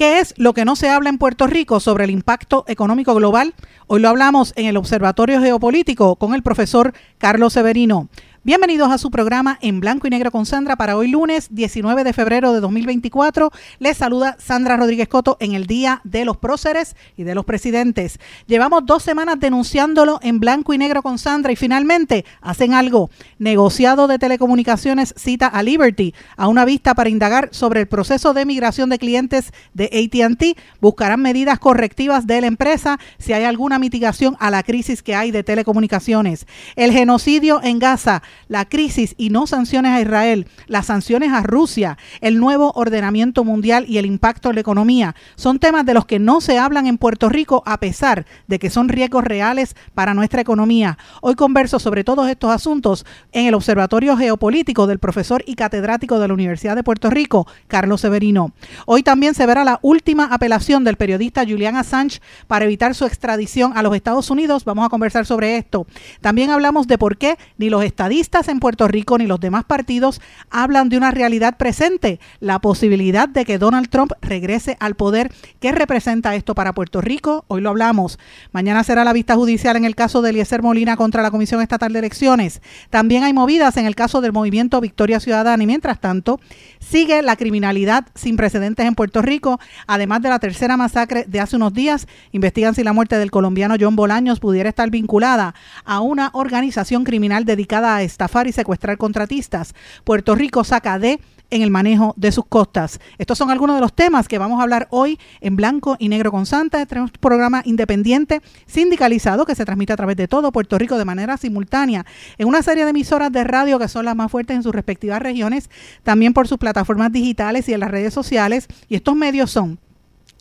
[0.00, 3.52] ¿Qué es lo que no se habla en Puerto Rico sobre el impacto económico global?
[3.86, 8.08] Hoy lo hablamos en el Observatorio Geopolítico con el profesor Carlos Severino.
[8.42, 12.14] Bienvenidos a su programa en blanco y negro con Sandra para hoy lunes 19 de
[12.14, 13.50] febrero de 2024.
[13.80, 18.18] Les saluda Sandra Rodríguez Coto en el Día de los Próceres y de los Presidentes.
[18.46, 23.10] Llevamos dos semanas denunciándolo en blanco y negro con Sandra y finalmente hacen algo.
[23.38, 28.46] Negociado de telecomunicaciones cita a Liberty a una vista para indagar sobre el proceso de
[28.46, 30.58] migración de clientes de ATT.
[30.80, 35.30] Buscarán medidas correctivas de la empresa si hay alguna mitigación a la crisis que hay
[35.30, 36.46] de telecomunicaciones.
[36.74, 41.98] El genocidio en Gaza la crisis y no sanciones a Israel, las sanciones a Rusia,
[42.20, 45.14] el nuevo ordenamiento mundial y el impacto en la economía.
[45.36, 48.70] Son temas de los que no se hablan en Puerto Rico a pesar de que
[48.70, 50.98] son riesgos reales para nuestra economía.
[51.20, 56.28] Hoy converso sobre todos estos asuntos en el Observatorio Geopolítico del profesor y catedrático de
[56.28, 58.52] la Universidad de Puerto Rico, Carlos Severino.
[58.86, 63.72] Hoy también se verá la última apelación del periodista Julian Assange para evitar su extradición
[63.76, 64.64] a los Estados Unidos.
[64.64, 65.86] Vamos a conversar sobre esto.
[66.20, 70.20] También hablamos de por qué ni los estadistas en Puerto Rico ni los demás partidos
[70.50, 75.32] hablan de una realidad presente, la posibilidad de que Donald Trump regrese al poder.
[75.58, 77.44] ¿Qué representa esto para Puerto Rico?
[77.48, 78.18] Hoy lo hablamos.
[78.52, 81.92] Mañana será la vista judicial en el caso de Eliezer Molina contra la Comisión Estatal
[81.92, 82.60] de Elecciones.
[82.90, 86.40] También hay movidas en el caso del movimiento Victoria Ciudadana y mientras tanto
[86.78, 91.56] sigue la criminalidad sin precedentes en Puerto Rico, además de la tercera masacre de hace
[91.56, 92.06] unos días.
[92.32, 97.44] Investigan si la muerte del colombiano John Bolaños pudiera estar vinculada a una organización criminal
[97.44, 99.74] dedicada a estafar y secuestrar contratistas.
[100.04, 101.20] Puerto Rico saca de
[101.50, 103.00] en el manejo de sus costas.
[103.18, 106.30] Estos son algunos de los temas que vamos a hablar hoy en Blanco y Negro
[106.30, 106.86] con Santa.
[106.86, 111.04] Tenemos un programa independiente sindicalizado que se transmite a través de todo Puerto Rico de
[111.04, 112.06] manera simultánea
[112.38, 115.20] en una serie de emisoras de radio que son las más fuertes en sus respectivas
[115.20, 115.70] regiones,
[116.02, 118.68] también por sus plataformas digitales y en las redes sociales.
[118.88, 119.78] Y estos medios son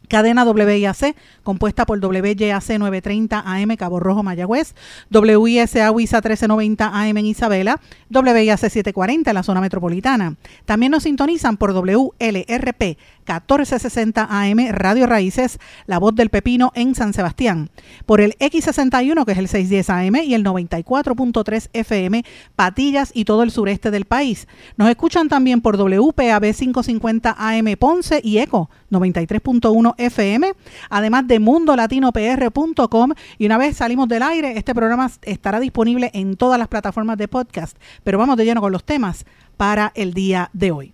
[0.09, 4.74] Cadena WIAC, compuesta por WYAC 930 AM Cabo Rojo Mayagüez,
[5.12, 10.36] WISA WISA 1390 AM en Isabela, WIAC 740 en la zona metropolitana.
[10.66, 12.98] También nos sintonizan por WLRP
[13.34, 17.70] 1460 AM Radio Raíces, La Voz del Pepino en San Sebastián,
[18.06, 22.24] por el X61 que es el 610 AM y el 94.3 FM
[22.56, 24.48] Patillas y todo el sureste del país.
[24.78, 30.54] Nos escuchan también por WPAB 550 AM Ponce y ECO 93.1 FM,
[30.90, 36.58] además de mundolatinopr.com y una vez salimos del aire, este programa estará disponible en todas
[36.58, 39.26] las plataformas de podcast, pero vamos de lleno con los temas
[39.58, 40.94] para el día de hoy.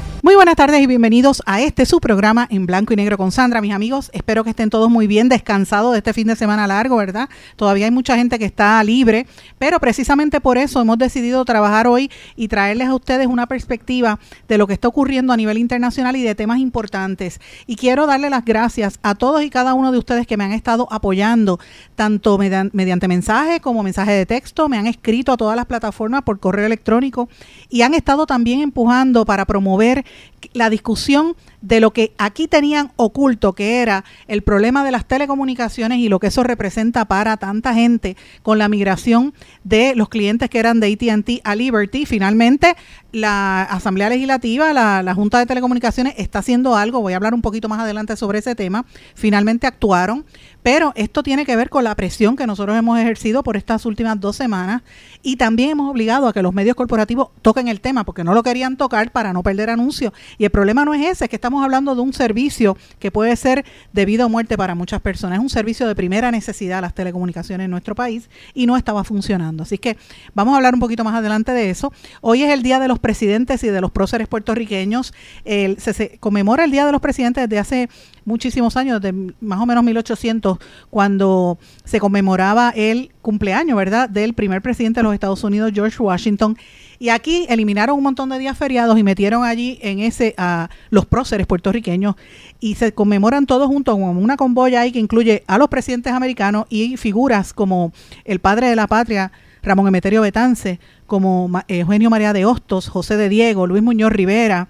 [0.23, 3.59] Muy buenas tardes y bienvenidos a este su programa en blanco y negro con Sandra,
[3.59, 4.11] mis amigos.
[4.13, 7.27] Espero que estén todos muy bien descansados de este fin de semana largo, ¿verdad?
[7.55, 9.25] Todavía hay mucha gente que está libre,
[9.57, 14.59] pero precisamente por eso hemos decidido trabajar hoy y traerles a ustedes una perspectiva de
[14.59, 17.41] lo que está ocurriendo a nivel internacional y de temas importantes.
[17.65, 20.51] Y quiero darle las gracias a todos y cada uno de ustedes que me han
[20.51, 21.59] estado apoyando,
[21.95, 26.39] tanto mediante mensaje como mensaje de texto, me han escrito a todas las plataformas por
[26.39, 27.27] correo electrónico
[27.71, 30.05] y han estado también empujando para promover
[30.53, 35.99] la discusión de lo que aquí tenían oculto, que era el problema de las telecomunicaciones
[35.99, 39.33] y lo que eso representa para tanta gente con la migración
[39.63, 42.05] de los clientes que eran de ATT a Liberty.
[42.05, 42.75] Finalmente,
[43.11, 47.41] la Asamblea Legislativa, la, la, Junta de Telecomunicaciones está haciendo algo, voy a hablar un
[47.41, 48.85] poquito más adelante sobre ese tema,
[49.15, 50.25] finalmente actuaron,
[50.63, 54.19] pero esto tiene que ver con la presión que nosotros hemos ejercido por estas últimas
[54.19, 54.83] dos semanas
[55.23, 58.43] y también hemos obligado a que los medios corporativos toquen el tema porque no lo
[58.43, 60.13] querían tocar para no perder anuncios.
[60.37, 63.35] Y el problema no es ese, es que estamos hablando de un servicio que puede
[63.35, 65.39] ser de vida o muerte para muchas personas.
[65.39, 69.63] Es un servicio de primera necesidad las telecomunicaciones en nuestro país y no estaba funcionando.
[69.63, 69.97] Así que
[70.33, 71.91] vamos a hablar un poquito más adelante de eso.
[72.21, 75.13] Hoy es el Día de los Presidentes y de los Próceres puertorriqueños.
[75.45, 77.89] se, conmemora el Día de los Presidentes desde hace
[78.25, 80.57] muchísimos años, de más o menos 1800,
[80.89, 86.57] cuando se conmemoraba el cumpleaños, ¿verdad?, del primer presidente de los Estados Unidos, George Washington.
[87.01, 91.07] Y aquí eliminaron un montón de días feriados y metieron allí en ese a los
[91.07, 92.13] próceres puertorriqueños
[92.59, 96.67] y se conmemoran todos juntos como una convoya ahí que incluye a los presidentes americanos
[96.69, 97.91] y figuras como
[98.23, 99.31] el padre de la patria,
[99.63, 104.67] Ramón Emeterio Betance, como Eugenio María de Hostos, José de Diego, Luis Muñoz Rivera,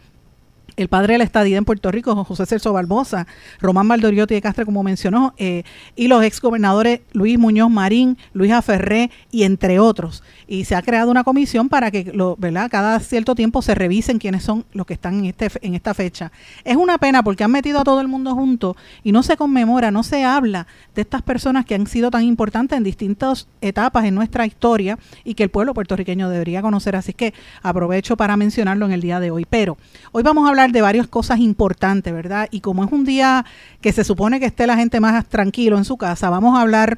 [0.82, 3.28] el padre de la estadía en Puerto Rico, José Celso Barbosa,
[3.60, 5.64] Román Valdoriotti de Castro, como mencionó, eh,
[5.96, 10.24] y los exgobernadores Luis Muñoz Marín, Luis Aferré y entre otros.
[10.48, 12.70] Y se ha creado una comisión para que ¿verdad?
[12.70, 16.32] cada cierto tiempo se revisen quiénes son los que están en, este, en esta fecha.
[16.64, 19.92] Es una pena porque han metido a todo el mundo junto y no se conmemora,
[19.92, 24.16] no se habla de estas personas que han sido tan importantes en distintas etapas en
[24.16, 26.96] nuestra historia y que el pueblo puertorriqueño debería conocer.
[26.96, 29.46] Así que aprovecho para mencionarlo en el día de hoy.
[29.50, 29.78] Pero
[30.12, 32.48] hoy vamos a hablar de varias cosas importantes, ¿verdad?
[32.52, 33.46] Y como es un día
[33.82, 36.98] que se supone que esté la gente más tranquilo en su casa, vamos a hablar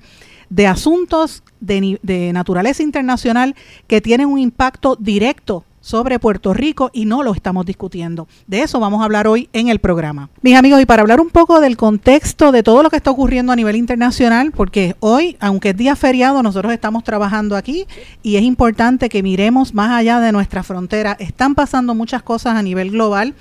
[0.50, 3.56] de asuntos de, de naturaleza internacional
[3.88, 8.30] que tienen un impacto directo sobre Puerto Rico y no lo estamos discutiendo.
[8.48, 10.30] De eso vamos a hablar hoy en el programa.
[10.42, 13.52] Mis amigos, y para hablar un poco del contexto de todo lo que está ocurriendo
[13.52, 17.86] a nivel internacional, porque hoy, aunque es día feriado, nosotros estamos trabajando aquí
[18.24, 21.18] y es importante que miremos más allá de nuestra frontera.
[21.20, 23.36] Están pasando muchas cosas a nivel global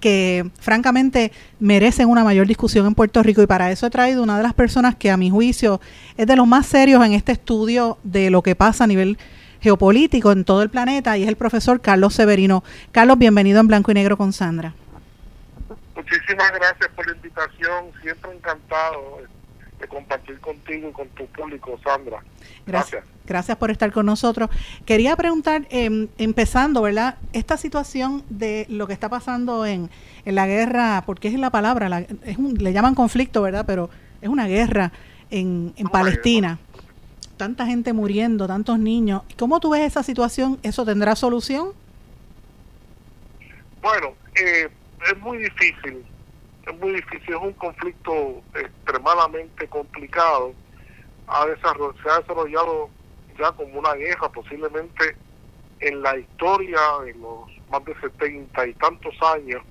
[0.00, 1.30] que francamente
[1.60, 4.52] merecen una mayor discusión en Puerto Rico y para eso he traído una de las
[4.52, 5.80] personas que a mi juicio
[6.16, 9.16] es de los más serios en este estudio de lo que pasa a nivel
[9.64, 12.62] geopolítico en todo el planeta y es el profesor Carlos Severino.
[12.92, 14.74] Carlos, bienvenido en Blanco y Negro con Sandra.
[15.96, 19.20] Muchísimas gracias por la invitación, siempre encantado
[19.80, 22.22] de compartir contigo y con tu público, Sandra.
[22.66, 23.04] Gracias.
[23.26, 24.50] Gracias por estar con nosotros.
[24.84, 27.16] Quería preguntar, em, empezando, ¿verdad?
[27.32, 29.88] Esta situación de lo que está pasando en,
[30.26, 33.64] en la guerra, porque es la palabra, es le llaman conflicto, ¿verdad?
[33.66, 33.88] Pero
[34.20, 34.92] es una guerra
[35.30, 36.58] en, en Palestina
[37.36, 39.22] tanta gente muriendo, tantos niños.
[39.38, 40.58] ¿Cómo tú ves esa situación?
[40.62, 41.72] ¿Eso tendrá solución?
[43.82, 44.68] Bueno, eh,
[45.06, 46.04] es muy difícil,
[46.66, 50.54] es muy difícil, es un conflicto extremadamente complicado.
[51.26, 52.88] Ha desarrollado, se ha desarrollado
[53.38, 55.16] ya como una guerra, posiblemente
[55.80, 59.62] en la historia, en los más de setenta y tantos años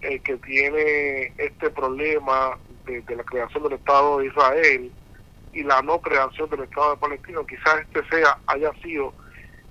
[0.00, 4.92] eh, que tiene este problema de, de la creación del Estado de Israel
[5.56, 9.14] y la no creación del Estado de Palestina, quizás este sea haya sido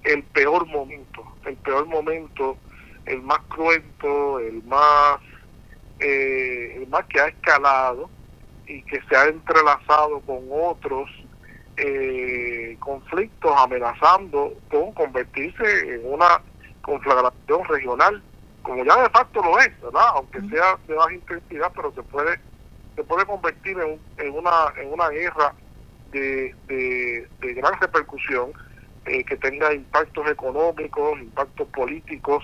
[0.04, 2.58] el peor momento, el peor momento,
[3.06, 5.20] el más cruento, el más,
[6.00, 8.10] eh, el más que ha escalado
[8.66, 11.08] y que se ha entrelazado con otros
[11.78, 16.42] eh, conflictos amenazando con convertirse en una
[16.82, 18.24] conflagración regional,
[18.64, 20.08] como ya de facto lo es, ¿verdad?
[20.16, 22.40] Aunque sea de baja intensidad, pero se puede
[22.96, 25.54] se puede convertir en, en una en una guerra
[26.12, 28.52] de, gran repercusión,
[29.06, 32.44] eh, que tenga impactos económicos, impactos políticos.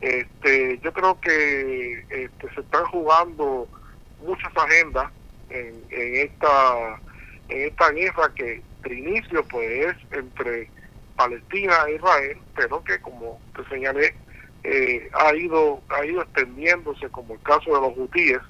[0.00, 3.68] Este, yo creo que este, se están jugando
[4.20, 5.10] muchas agendas
[5.50, 7.00] en, esta
[7.48, 10.68] en esta guerra que de inicio pues es entre
[11.16, 14.14] Palestina e Israel, pero que como te señalé
[14.64, 18.40] eh, ha ido ha ido extendiéndose como el caso de los hutíes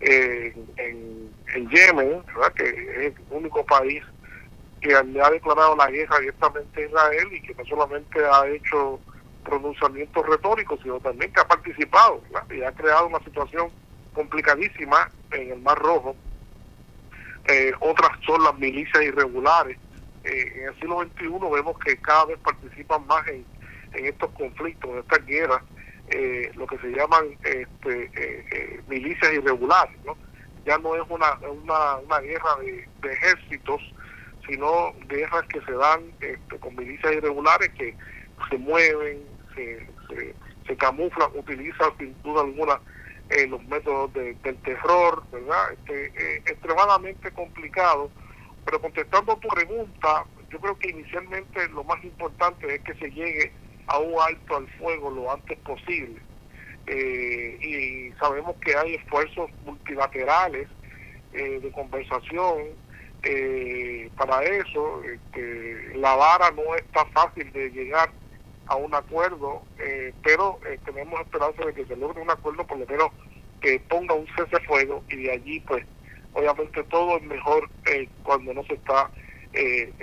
[0.00, 2.52] en, en, Yemen, ¿verdad?
[2.54, 4.02] que es el único país
[4.80, 8.98] que ha declarado la guerra abiertamente a Israel y que no solamente ha hecho
[9.44, 13.70] pronunciamientos retóricos, sino también que ha participado y ha creado una situación
[14.14, 16.16] complicadísima en el Mar Rojo.
[17.46, 19.76] Eh, otras son las milicias irregulares.
[20.24, 23.44] Eh, en el siglo XXI vemos que cada vez participan más en
[23.92, 25.62] estos conflictos, en estas guerras,
[26.10, 29.96] eh, lo que se llaman este, eh, eh, milicias irregulares.
[30.04, 30.16] ¿no?
[30.64, 33.80] Ya no es una, una, guerra de, ejércitos,
[34.46, 37.96] sino guerras que se dan este, con milicias irregulares que
[38.48, 39.22] se mueven,
[39.54, 39.86] se,
[40.66, 42.80] se, camuflan, utilizan sin duda alguna
[43.48, 45.72] los métodos del terror, ¿verdad?
[45.72, 48.10] Este, extremadamente complicado.
[48.64, 53.10] Pero contestando a tu pregunta, yo creo que inicialmente lo más importante es que se
[53.10, 53.52] llegue
[53.90, 56.20] a un alto al fuego lo antes posible.
[56.86, 60.68] Eh, y sabemos que hay esfuerzos multilaterales
[61.32, 62.58] eh, de conversación
[63.24, 65.02] eh, para eso.
[65.02, 68.10] Este, la vara no está fácil de llegar
[68.66, 69.62] a un acuerdo,
[70.22, 73.08] pero tenemos esperanza de que se logre un acuerdo, por lo menos
[73.60, 75.84] que ponga un cese fuego y de allí, pues,
[76.34, 77.68] obviamente todo es mejor
[78.22, 79.10] cuando no se está,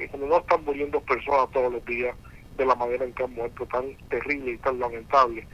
[0.10, 2.13] cuando no están muriendo personas todos los días
[2.58, 5.48] de la manera en que han muerto tan terrible y tan lamentable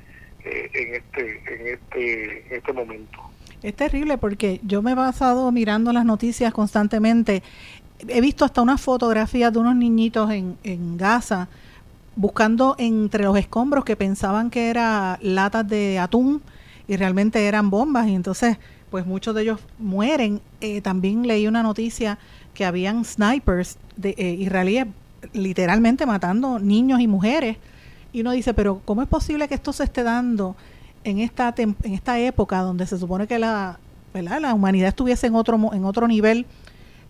[0.43, 3.19] eh, en este en este en este momento.
[3.62, 7.43] Es terrible porque yo me he pasado mirando las noticias constantemente.
[8.07, 11.48] He visto hasta unas fotografías de unos niñitos en, en Gaza
[12.15, 16.41] buscando entre los escombros que pensaban que eran latas de atún
[16.88, 18.57] y realmente eran bombas y entonces
[18.91, 20.41] pues muchos de ellos mueren.
[20.62, 22.19] Eh, también leí una noticia
[22.53, 24.86] que habían snipers de eh, israelíes
[25.31, 27.57] literalmente matando niños y mujeres.
[28.11, 30.55] Y uno dice, pero ¿cómo es posible que esto se esté dando
[31.03, 33.79] en esta en esta época donde se supone que la
[34.13, 36.45] la humanidad estuviese en otro en otro nivel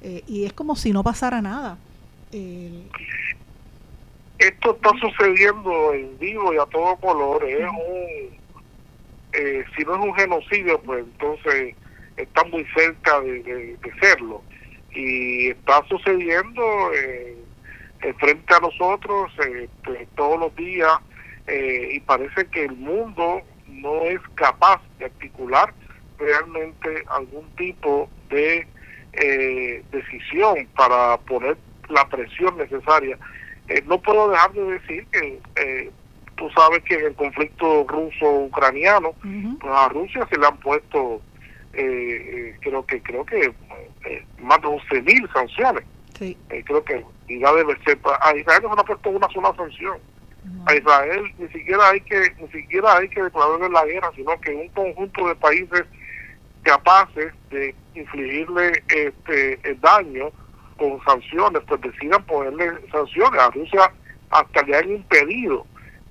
[0.03, 1.77] eh, y es como si no pasara nada.
[4.39, 7.43] Esto está sucediendo en vivo y a todo color.
[7.45, 8.37] Es un,
[9.33, 11.75] eh, si no es un genocidio, pues entonces
[12.17, 14.41] está muy cerca de, serlo.
[14.91, 16.61] Y está sucediendo
[16.93, 17.37] eh,
[18.19, 19.31] frente a nosotros
[19.83, 20.91] pues, todos los días
[21.47, 25.73] y parece que el mundo no es capaz de articular
[26.17, 28.67] realmente algún tipo de
[29.13, 31.57] eh, decisión para poner
[31.89, 33.17] la presión necesaria.
[33.67, 35.91] Eh, no puedo dejar de decir que eh,
[36.35, 39.13] tú sabes que en el conflicto ruso-ucraniano,
[39.59, 41.21] pues a Rusia se le han puesto,
[41.71, 43.53] creo que creo que
[44.39, 45.83] más de 11.000 mil sanciones.
[46.65, 49.97] creo que ya debe ser, a Israel no se le ha puesto una sola sanción.
[50.65, 54.53] A Israel ni siquiera hay que ni siquiera hay que declararle la guerra, sino que
[54.53, 55.83] un conjunto de países
[56.63, 60.31] capaces de infligirle este el daño
[60.77, 63.39] con sanciones, pues decidan ponerle sanciones.
[63.39, 63.91] A Rusia
[64.31, 65.65] hasta le han impedido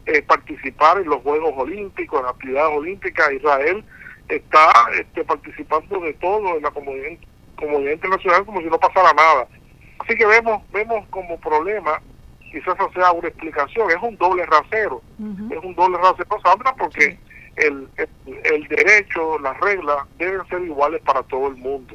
[0.07, 3.33] eh, participar en los Juegos Olímpicos, en las actividades olímpicas.
[3.33, 3.85] Israel
[4.29, 7.19] está este, participando de todo en la comunidad,
[7.57, 9.47] comunidad internacional como si no pasara nada.
[10.03, 12.03] Así que vemos vemos como problema,
[12.51, 17.19] quizás esa sea una explicación, es un doble rasero, es un doble rasero, Sandra, porque
[17.57, 17.89] el,
[18.45, 21.95] el, derecho, las reglas deben ser iguales para todo el mundo.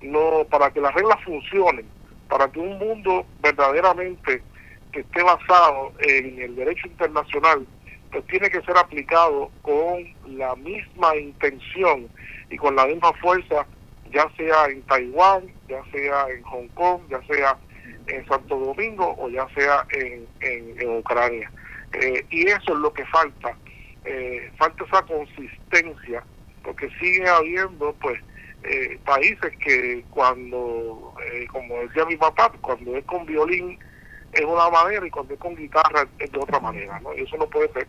[0.00, 1.86] No para que las reglas funcionen,
[2.28, 4.42] para que un mundo verdaderamente
[4.90, 7.66] que esté basado en el derecho internacional,
[8.10, 12.08] pues tiene que ser aplicado con la misma intención
[12.50, 13.66] y con la misma fuerza,
[14.12, 17.58] ya sea en Taiwán, ya sea en Hong Kong, ya sea
[18.06, 21.50] en Santo Domingo o ya sea en, en, Ucrania.
[21.94, 23.56] Eh, y eso es lo que falta
[24.04, 26.24] eh, falta esa consistencia,
[26.64, 28.20] porque sigue habiendo pues
[28.64, 33.78] eh, países que cuando, eh, como decía mi papá, cuando es con violín
[34.32, 37.14] es una manera y cuando es con guitarra es de otra manera, ¿no?
[37.14, 37.86] Y eso no puede ser.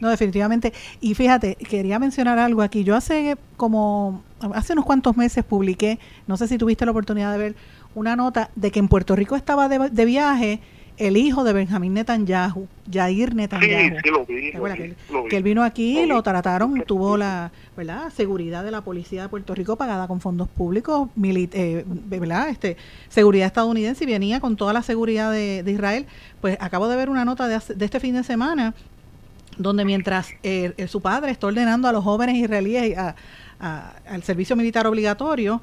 [0.00, 0.72] No, definitivamente.
[1.00, 2.84] Y fíjate, quería mencionar algo aquí.
[2.84, 4.22] Yo hace como,
[4.54, 7.56] hace unos cuantos meses publiqué, no sé si tuviste la oportunidad de ver,
[7.94, 10.60] una nota de que en Puerto Rico estaba de, de viaje
[10.98, 13.96] el hijo de Benjamín Netanyahu, Jair Netanyahu.
[14.00, 14.52] Sí, lo vi,
[15.28, 18.12] que, él vino aquí, lo, trataron, tuvo la ¿verdad?
[18.14, 22.50] seguridad de la policía de Puerto Rico pagada con fondos públicos, eh, ¿verdad?
[22.50, 22.76] Este,
[23.08, 26.06] seguridad estadounidense y venía con toda la seguridad de, Israel.
[26.40, 28.74] Pues acabo de ver una nota de, este fin de semana
[29.58, 30.34] donde mientras
[30.88, 32.96] su padre está ordenando a los jóvenes israelíes
[33.58, 35.60] al servicio militar obligatorio,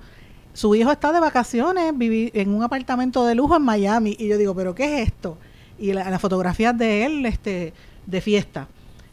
[0.54, 4.38] su hijo está de vacaciones vivir en un apartamento de lujo en Miami y yo
[4.38, 5.38] digo, pero ¿qué es esto?
[5.78, 7.74] Y las la fotografías de él este
[8.06, 8.68] de fiesta.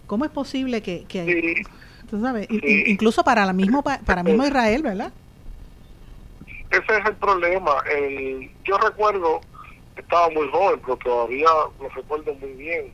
[0.06, 1.64] ¿Cómo es posible que, que
[2.08, 2.48] ¿tú sabes?
[2.50, 5.12] incluso para la mismo para mismo Israel, ¿verdad?
[6.70, 7.72] Ese es el problema.
[8.64, 9.40] yo recuerdo,
[9.96, 11.48] estaba muy joven, pero todavía
[11.80, 12.92] lo recuerdo muy bien,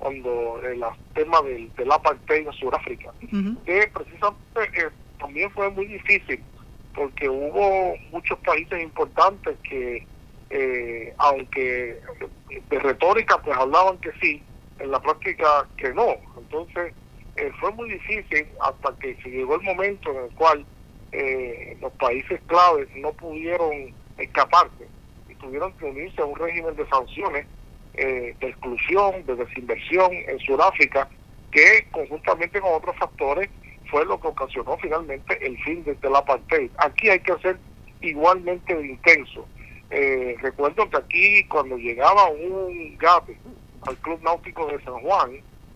[0.00, 0.82] cuando el
[1.14, 6.42] tema del, del apartheid en Sudáfrica, que precisamente eh, también fue muy difícil
[6.94, 10.06] porque hubo muchos países importantes que,
[10.50, 12.00] eh, aunque
[12.68, 14.42] de retórica pues hablaban que sí,
[14.78, 16.16] en la práctica que no.
[16.36, 16.92] Entonces
[17.36, 20.66] eh, fue muy difícil hasta que se llegó el momento en el cual
[21.12, 24.88] eh, los países claves no pudieron escaparse
[25.28, 27.46] y tuvieron que unirse a un régimen de sanciones,
[27.94, 31.08] de exclusión, de desinversión en Sudáfrica,
[31.50, 33.50] que conjuntamente con otros factores
[33.90, 36.70] fue lo que ocasionó finalmente el fin de, la apartheid.
[36.78, 37.58] Aquí hay que ser
[38.00, 39.46] igualmente intenso.
[39.90, 43.36] Eh, recuerdo que aquí cuando llegaba un GAPE
[43.86, 45.32] al Club Náutico de San Juan,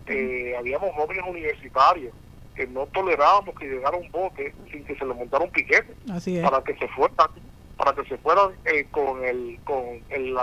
[0.07, 2.13] eh, habíamos jóvenes universitarios
[2.55, 5.93] que no tolerábamos que llegara un bote sin que se le montara un piquete
[6.43, 7.17] para que se fueran
[7.77, 10.37] para que se fueran eh, con el con el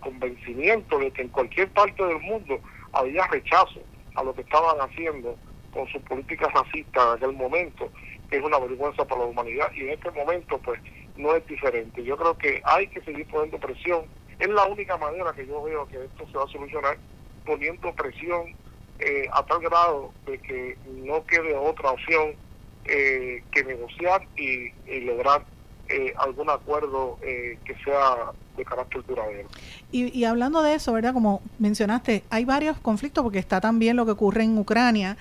[0.00, 2.60] convencimiento de que en cualquier parte del mundo
[2.92, 3.80] había rechazo
[4.14, 5.36] a lo que estaban haciendo
[5.72, 7.90] con su política racista en aquel momento,
[8.30, 10.80] que es una vergüenza para la humanidad, y en este momento pues
[11.16, 12.02] no es diferente.
[12.02, 14.04] Yo creo que hay que seguir poniendo presión.
[14.38, 16.98] Es la única manera que yo veo que esto se va a solucionar,
[17.44, 18.54] poniendo presión
[18.98, 22.34] eh, a tal grado de que no quede otra opción
[22.86, 25.44] eh, que negociar y, lograr
[25.88, 29.48] eh, algún acuerdo que sea de carácter duradero.
[29.92, 31.12] Y, y, hablando de eso, ¿verdad?
[31.12, 35.16] Como mencionaste, hay varios conflictos porque está también lo que ocurre en Ucrania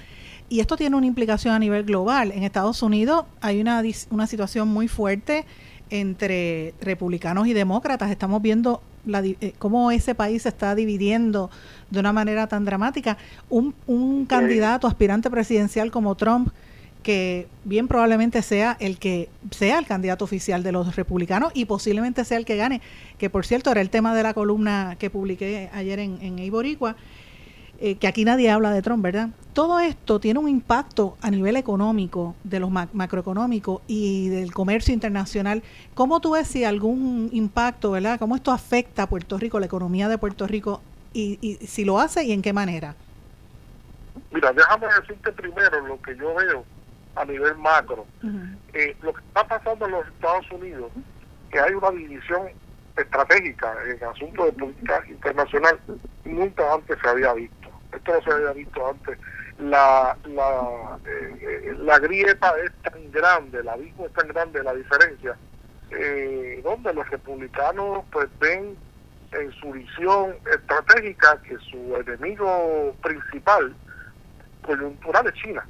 [0.48, 2.32] y esto tiene una implicación a nivel global.
[2.32, 3.82] En Estados Unidos hay una,
[4.12, 5.46] una situación muy fuerte
[5.90, 8.12] entre republicanos y demócratas.
[8.12, 11.50] Estamos viendo la, eh, cómo ese país se está dividiendo
[11.90, 13.18] de una manera tan dramática.
[13.50, 16.50] Un, un candidato aspirante presidencial como Trump,
[17.06, 22.26] que bien probablemente sea el que sea el candidato oficial de los republicanos y posiblemente
[22.26, 22.82] sea el que gane,
[23.20, 26.96] que por cierto era el tema de la columna que publiqué ayer en, en Iboricua,
[27.80, 29.30] eh, que aquí nadie habla de Trump, ¿verdad?
[29.54, 35.62] Todo esto tiene un impacto a nivel económico, de los macroeconómicos y del comercio internacional.
[35.94, 38.18] ¿Cómo tú ves si algún impacto, ¿verdad?
[38.18, 40.82] ¿Cómo esto afecta a Puerto Rico, la economía de Puerto Rico
[41.14, 42.96] y, y si lo hace y en qué manera?
[44.32, 46.66] Mira, déjame decirte primero lo que yo veo
[47.16, 48.06] a nivel macro.
[48.74, 50.92] Eh, lo que está pasando en los Estados Unidos,
[51.52, 52.48] que hay una división
[52.98, 55.80] estratégica en asuntos de política internacional,
[56.26, 57.70] nunca antes se había visto.
[57.94, 59.18] Esto no se había visto antes.
[59.60, 65.38] La, la, eh, la grieta es tan grande, el abismo es tan grande, la diferencia,
[65.92, 68.76] eh, donde los republicanos pues ven
[69.32, 73.74] en su visión estratégica que su enemigo principal
[74.62, 75.66] coyuntural es China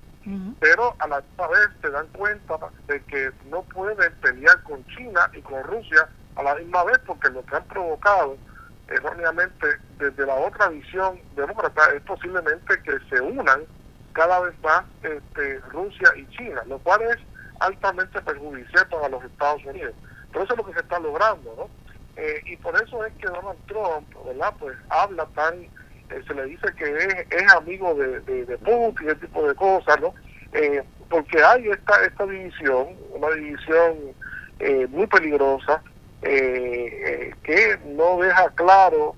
[0.59, 5.29] pero a la misma vez se dan cuenta de que no pueden pelear con China
[5.33, 8.37] y con Rusia a la misma vez porque lo que han provocado
[8.87, 9.67] erróneamente
[9.97, 13.61] desde la otra visión demócrata es posiblemente que se unan
[14.13, 17.17] cada vez más este, Rusia y China, lo cual es
[17.59, 19.93] altamente perjudicial para los Estados Unidos.
[20.31, 21.69] Pero eso es lo que se está logrando, ¿no?
[22.15, 24.53] Eh, y por eso es que Donald Trump, ¿verdad?
[24.57, 25.67] Pues habla tan
[26.09, 29.55] eh, se le dice que es, es amigo de, de, de, Putin, ese tipo de
[29.55, 30.13] cosas, ¿no?
[30.53, 33.95] Eh, porque hay esta, esta división, una división
[34.59, 35.81] eh, muy peligrosa,
[36.21, 39.15] que no deja claro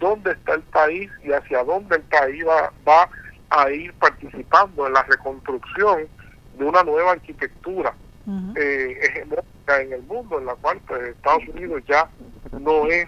[0.00, 3.08] dónde está el país y hacia dónde el país va, va
[3.50, 6.08] a ir participando en la reconstrucción
[6.58, 7.94] de una nueva arquitectura
[8.56, 12.10] hegemónica en el mundo, en la cual pues, Estados Unidos ya
[12.58, 13.06] no es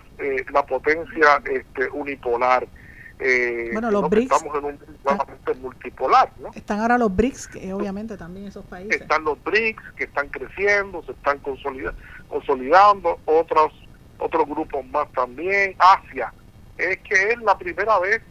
[0.52, 2.68] la potencia este, unipolar.
[3.20, 4.32] Eh, bueno, los BRICS.
[4.32, 6.50] Estamos en un multipolar, ¿no?
[6.54, 9.02] Están ahora los BRICS, que obviamente también esos países.
[9.02, 13.72] Están los BRICS que están creciendo, se están consolidando, otros
[14.18, 15.74] otros grupos más también.
[15.78, 16.32] Asia,
[16.78, 18.22] es que es la primera vez,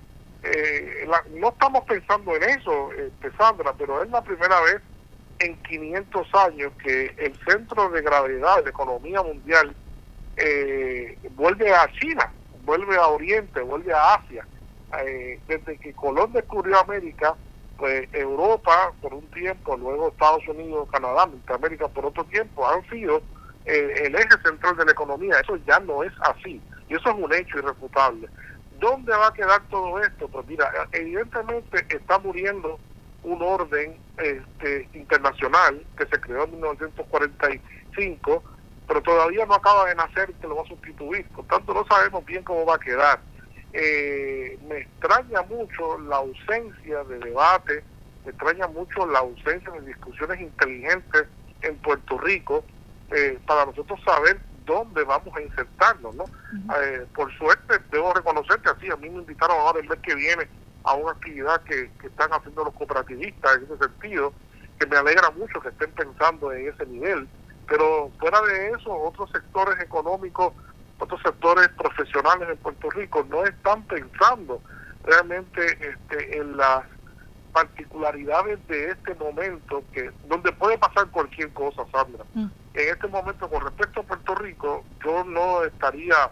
[0.43, 4.81] eh, no estamos pensando en eso, este, Sandra, pero es la primera vez
[5.39, 9.75] en 500 años que el centro de gravedad de la economía mundial
[10.37, 12.31] eh, vuelve a China,
[12.65, 14.45] vuelve a Oriente, vuelve a Asia
[15.05, 17.35] eh, desde que Colón descubrió América,
[17.77, 23.21] pues Europa por un tiempo, luego Estados Unidos, Canadá, Norteamérica por otro tiempo, han sido
[23.65, 25.39] eh, el eje central de la economía.
[25.39, 26.61] Eso ya no es así.
[26.89, 28.27] Y eso es un hecho irrefutable.
[28.79, 30.27] ¿Dónde va a quedar todo esto?
[30.27, 32.79] Pues mira, evidentemente está muriendo
[33.23, 38.43] un orden este, internacional que se creó en 1945,
[38.87, 41.27] pero todavía no acaba de nacer que lo va a sustituir.
[41.29, 43.19] Por tanto, no sabemos bien cómo va a quedar
[43.73, 47.83] eh, me extraña mucho la ausencia de debate,
[48.25, 51.27] me extraña mucho la ausencia de discusiones inteligentes
[51.61, 52.63] en Puerto Rico
[53.11, 56.25] eh, para nosotros saber dónde vamos a insertarnos, ¿no?
[56.81, 60.15] eh, por suerte, debo reconocer que así, a mí me invitaron ahora el mes que
[60.15, 60.47] viene
[60.83, 64.33] a una actividad que, que están haciendo los cooperativistas en ese sentido,
[64.79, 67.27] que me alegra mucho que estén pensando en ese nivel,
[67.67, 70.53] pero fuera de eso, otros sectores económicos
[70.99, 74.61] otros sectores profesionales en Puerto Rico no están pensando
[75.03, 76.83] realmente este, en las
[77.53, 82.47] particularidades de este momento que donde puede pasar cualquier cosa Sandra mm.
[82.75, 86.29] en este momento con respecto a Puerto Rico yo no estaría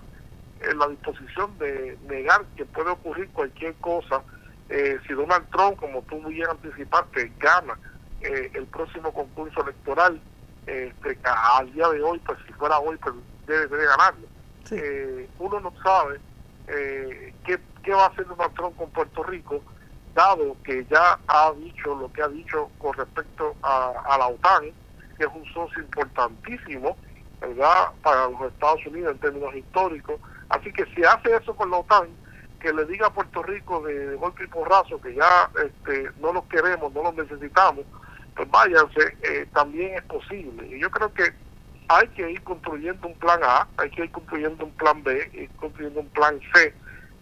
[0.61, 4.21] en la disposición de negar que puede ocurrir cualquier cosa
[4.69, 7.79] eh, si Donald Trump como tú muy bien anticipaste gana
[8.21, 10.21] eh, el próximo concurso electoral
[10.67, 13.15] este, al día de hoy pues si fuera hoy pues
[13.47, 14.36] debe, debe ganarlo
[14.71, 16.19] eh, uno no sabe
[16.67, 18.25] eh, qué, qué, va a hacer
[18.55, 19.61] Trump con Puerto Rico,
[20.13, 24.71] dado que ya ha dicho lo que ha dicho con respecto a, la OTAN,
[25.17, 26.97] que es un socio importantísimo,
[27.39, 30.19] ¿verdad?, para los Estados Unidos en términos históricos.
[30.49, 32.07] Así que si hace eso con la OTAN,
[32.59, 36.45] que le diga a Puerto Rico de, golpe y porrazo que ya este, no los
[36.45, 37.85] queremos, no los necesitamos,
[38.35, 40.67] pues váyanse, eh, también es posible.
[40.67, 41.33] Y yo creo que
[41.89, 45.49] hay que ir construyendo un plan A, hay que ir construyendo un plan B, ir
[45.57, 46.73] construyendo un plan C,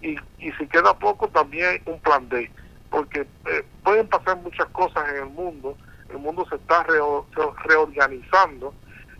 [0.02, 2.50] y, si queda poco también un plan D,
[2.90, 5.78] porque eh, pueden pasar muchas cosas en el mundo,
[6.10, 8.74] el mundo se está reorganizando,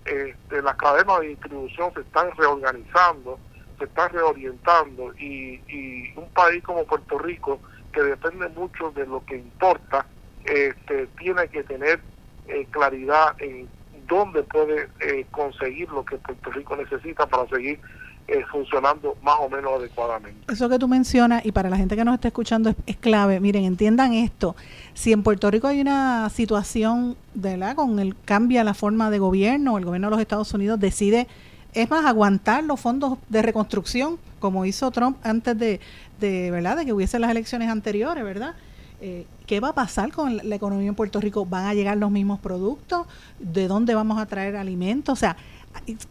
[0.06, 3.40] este, las cadenas de distribución se están reorganizando,
[3.80, 7.60] se están reorientando, y, y un país como Puerto Rico,
[7.92, 10.06] que depende mucho de lo que importa,
[10.46, 12.00] este, tiene que tener
[12.48, 13.68] eh, claridad en
[14.08, 17.80] dónde puede eh, conseguir lo que Puerto Rico necesita para seguir
[18.28, 20.52] eh, funcionando más o menos adecuadamente.
[20.52, 23.66] Eso que tú mencionas, y para la gente que nos está escuchando es, clave, miren,
[23.66, 24.56] entiendan esto,
[24.96, 27.76] si en Puerto Rico hay una situación, ¿verdad?
[27.76, 31.28] Con el cambia la forma de gobierno, el gobierno de los Estados Unidos decide,
[31.74, 35.80] es más, aguantar los fondos de reconstrucción, como hizo Trump antes de,
[36.20, 36.78] de ¿verdad?
[36.78, 38.56] De que hubiese las elecciones anteriores, ¿verdad?
[39.02, 41.46] Eh, ¿Qué va a pasar con la economía en Puerto Rico?
[41.46, 43.06] ¿Van a llegar los mismos productos?
[43.40, 45.14] ¿De dónde vamos a traer alimentos?
[45.14, 45.36] O sea,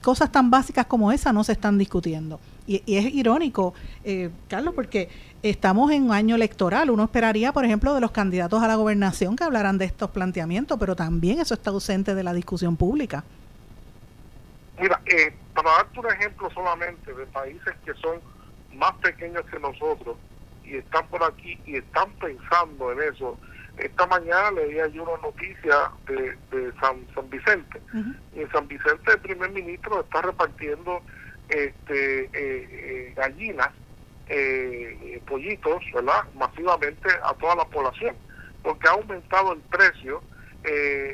[0.02, 2.38] cosas tan básicas como esa no se están discutiendo.
[2.66, 5.08] Y, es irónico, eh, Carlos, porque
[5.42, 6.90] estamos en un año electoral.
[6.90, 10.78] Uno esperaría, por ejemplo, de los candidatos a la gobernación que hablaran de estos planteamientos,
[10.78, 13.24] pero también eso está ausente de la discusión pública.
[14.80, 18.18] Mira, eh, para darte un ejemplo solamente de países que son
[18.76, 20.16] más pequeños que nosotros
[20.74, 23.38] y están por aquí y están pensando en eso,
[23.78, 27.80] esta mañana leía yo una noticia de, de San, San Vicente.
[28.34, 31.02] Y en San Vicente el primer ministro está repartiendo
[31.48, 33.70] este eh, eh, gallinas,
[34.28, 36.24] eh, pollitos, ¿verdad?
[36.34, 38.16] Masivamente a toda la población,
[38.62, 40.22] porque ha aumentado el precio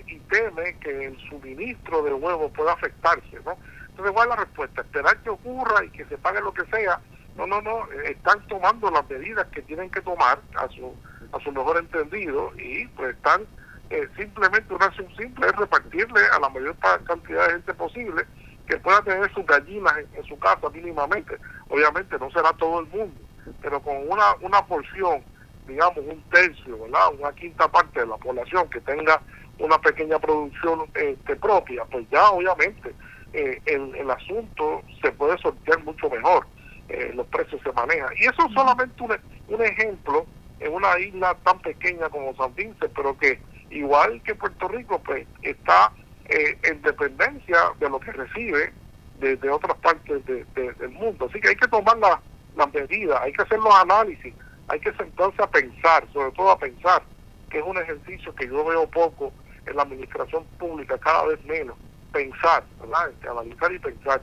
[0.06, 3.58] y teme que el suministro de huevos pueda afectarse, ¿no?
[3.88, 4.80] Entonces, ¿cuál es la respuesta?
[4.82, 7.00] Esperar que ocurra y que se pague lo que sea.
[7.40, 10.94] No, no, no, están tomando las medidas que tienen que tomar a su
[11.32, 13.46] a su mejor entendido y pues están
[13.88, 18.26] eh, simplemente una acción simple es repartirle a la mayor cantidad de gente posible
[18.68, 21.36] que pueda tener sus gallinas en, su casa mínimamente.
[21.70, 23.18] Obviamente no será todo el mundo,
[23.62, 25.24] pero con una, una porción,
[25.66, 27.14] digamos un tercio, ¿verdad?
[27.18, 29.20] una quinta parte de la población que tenga
[29.58, 32.94] una pequeña producción este, propia, pues ya obviamente
[33.32, 36.46] eh, el, el asunto se puede sortear mucho mejor,
[36.90, 38.10] eh, los precios se manejan.
[38.16, 39.16] Y eso es solamente un,
[39.48, 40.26] un ejemplo
[40.58, 45.26] en una isla tan pequeña como San Vicente, pero que igual que Puerto Rico, pues
[45.42, 45.92] está
[46.28, 48.72] eh, en dependencia de lo que recibe
[49.20, 51.26] de, otras partes del mundo.
[51.28, 54.34] Así que hay que tomar las medidas, hay que hacer los análisis,
[54.68, 57.02] hay que sentarse a pensar, sobre todo a pensar,
[57.50, 59.32] que es un ejercicio que yo veo poco
[59.66, 61.76] en la administración pública, cada vez menos.
[62.12, 63.12] Pensar, ¿verdad?
[63.30, 64.22] Analizar y pensar,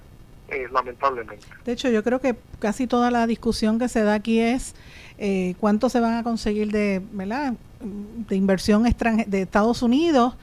[0.50, 1.46] eh, lamentablemente.
[1.66, 4.76] De hecho, yo creo que casi toda la discusión que se da aquí es
[5.18, 7.54] eh, cuánto se van a conseguir de, ¿verdad?
[7.82, 10.36] de inversión de Estados Unidos,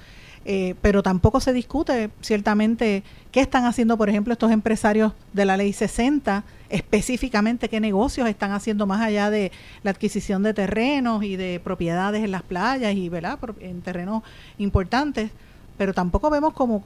[0.46, 5.56] eh, pero tampoco se discute ciertamente qué están haciendo, por ejemplo, estos empresarios de la
[5.56, 11.36] ley 60, específicamente qué negocios están haciendo más allá de la adquisición de terrenos y
[11.36, 13.38] de propiedades en las playas y ¿verdad?
[13.60, 14.22] en terrenos
[14.58, 15.30] importantes,
[15.78, 16.84] pero tampoco vemos como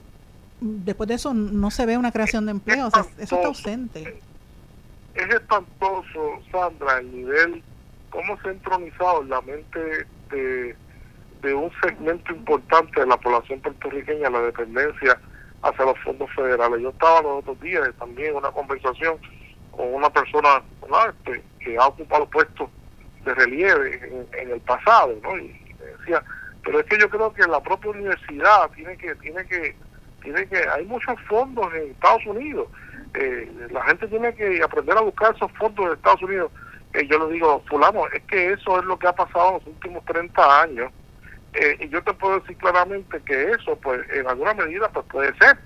[0.59, 4.21] después de eso no se ve una creación de empleo, o sea, eso está ausente.
[5.15, 7.63] Es espantoso, Sandra, el nivel
[8.09, 10.75] cómo se ha entronizado en la mente de,
[11.53, 15.19] un segmento importante de la población puertorriqueña la dependencia
[15.61, 16.81] hacia los fondos federales.
[16.81, 19.17] Yo estaba los otros días también en una conversación
[19.71, 20.61] con una persona
[21.09, 22.69] este, que ha ocupado puestos
[23.25, 25.37] de relieve en, el pasado, ¿no?
[25.37, 25.47] Y
[25.99, 26.23] decía,
[26.63, 29.75] pero es que yo creo que la propia universidad tiene que, tiene que,
[30.21, 32.67] tiene que, hay muchos fondos en Estados Unidos.
[33.13, 36.51] Eh, la gente tiene que aprender a buscar esos fondos de Estados Unidos
[37.07, 40.05] yo le digo, fulano, es que eso es lo que ha pasado en los últimos
[40.05, 40.91] 30 años.
[41.53, 45.35] Eh, y yo te puedo decir claramente que eso, pues, en alguna medida, pues puede
[45.37, 45.57] ser.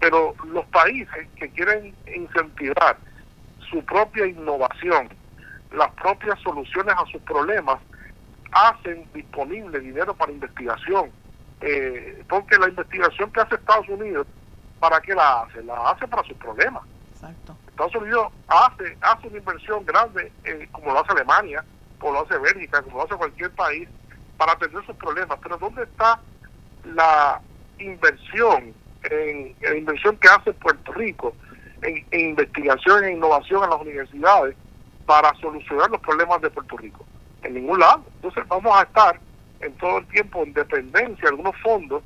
[0.00, 2.96] Pero los países que quieren incentivar
[3.70, 5.08] su propia innovación,
[5.72, 7.78] las propias soluciones a sus problemas,
[8.52, 11.10] hacen disponible dinero para investigación.
[11.62, 14.26] Eh, porque la investigación que hace Estados Unidos,
[14.80, 15.62] ¿para qué la hace?
[15.62, 16.82] La hace para sus problemas.
[17.12, 17.56] Exacto.
[17.68, 21.64] Estados Unidos hace, hace una inversión grande, eh, como lo hace Alemania,
[21.98, 23.88] como lo hace Bélgica, como lo hace cualquier país,
[24.36, 25.38] para atender sus problemas.
[25.40, 26.20] Pero ¿dónde está
[26.84, 27.40] la
[27.78, 31.34] inversión, en, la inversión que hace Puerto Rico
[31.82, 34.56] en, investigación e innovación en las universidades
[35.06, 37.04] para solucionar los problemas de Puerto Rico?
[37.42, 38.04] En ningún lado.
[38.16, 39.18] Entonces vamos a estar
[39.62, 42.02] en todo el tiempo en dependencia de algunos fondos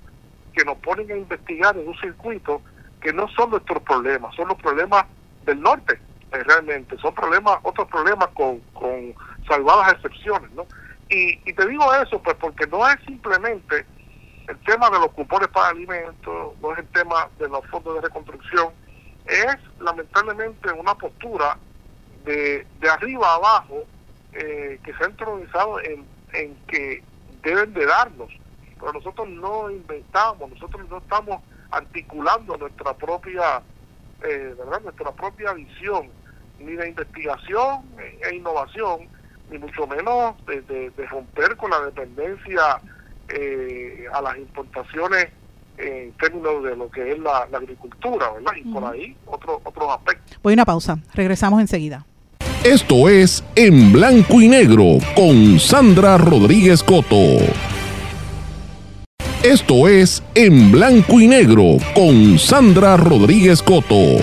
[0.55, 2.63] que nos ponen a investigar en un circuito
[3.01, 5.05] que no son nuestros problemas, son los problemas
[5.45, 5.99] del norte,
[6.33, 6.97] eh, realmente.
[6.99, 9.15] Son problemas, otros problemas con, con
[9.47, 10.67] salvadas excepciones, ¿no?
[11.09, 13.87] Y, y te digo eso, pues porque no es simplemente
[14.49, 18.01] el tema de los cupones para alimentos, no es el tema de los fondos de
[18.01, 18.71] reconstrucción,
[19.27, 21.59] es lamentablemente una postura
[22.25, 23.85] de, de arriba abajo
[24.33, 27.03] eh, que se ha entronizado en, en que
[27.47, 28.31] deben de darnos,
[28.79, 33.63] pero nosotros no inventamos, nosotros no estamos articulando nuestra propia
[34.23, 34.81] eh, ¿verdad?
[34.83, 36.09] nuestra propia visión,
[36.59, 39.09] ni de investigación e innovación,
[39.51, 42.81] ni mucho menos de, romper con la dependencia
[43.29, 45.29] eh, a las importaciones
[45.77, 48.53] en términos de lo que es la, agricultura, ¿verdad?
[48.57, 50.39] Y por ahí otro, otros aspectos.
[50.43, 52.07] Voy a una pausa, regresamos enseguida.
[52.67, 57.37] Esto es En Blanco y Negro con Sandra Rodríguez Coto.
[59.45, 64.17] Esto es En Blanco y Negro con Sandra Rodríguez Coto.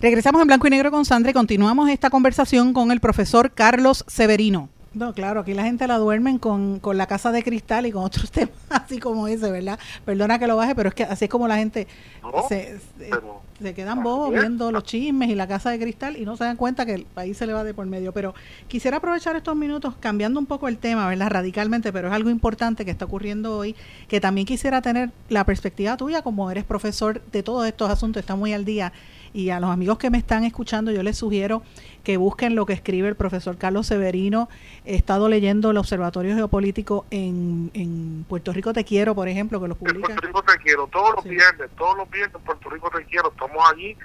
[0.00, 4.04] Regresamos en Blanco y Negro con Sandra y continuamos esta conversación con el profesor Carlos
[4.08, 4.68] Severino.
[4.92, 8.02] No, claro, aquí la gente la duermen con, con, la casa de cristal y con
[8.02, 9.78] otros temas así como ese, ¿verdad?
[10.04, 11.86] Perdona que lo baje, pero es que así es como la gente
[12.48, 13.10] se, se,
[13.74, 16.86] quedan bobos viendo los chismes y la casa de cristal y no se dan cuenta
[16.86, 18.12] que el país se le va de por medio.
[18.12, 18.34] Pero
[18.68, 21.30] quisiera aprovechar estos minutos cambiando un poco el tema, ¿verdad?
[21.30, 23.74] Radicalmente, pero es algo importante que está ocurriendo hoy,
[24.08, 28.36] que también quisiera tener la perspectiva tuya, como eres profesor de todos estos asuntos, está
[28.36, 28.92] muy al día
[29.32, 31.62] y a los amigos que me están escuchando yo les sugiero
[32.04, 34.48] que busquen lo que escribe el profesor Carlos Severino.
[34.84, 39.66] He estado leyendo el Observatorio Geopolítico en, en Puerto Rico Te Quiero, por ejemplo, que
[39.66, 39.98] lo publica.
[39.98, 43.04] En Puerto Rico Te Quiero, todos los viernes, todos los viernes en Puerto Rico Te
[43.06, 43.96] Quiero, estamos allí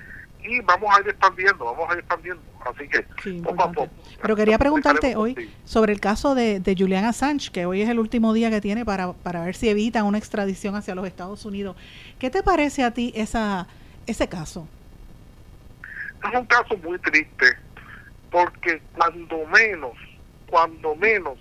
[0.43, 2.41] y vamos a ir expandiendo, vamos a ir expandiendo.
[2.65, 3.91] Así que poco a poco.
[4.21, 7.99] Pero quería preguntarte hoy sobre el caso de, de Julian Assange, que hoy es el
[7.99, 11.75] último día que tiene para, para ver si evitan una extradición hacia los Estados Unidos.
[12.19, 13.67] ¿Qué te parece a ti esa,
[14.07, 14.67] ese caso?
[16.23, 17.57] Es un caso muy triste
[18.29, 19.93] porque cuando menos,
[20.49, 21.38] cuando menos,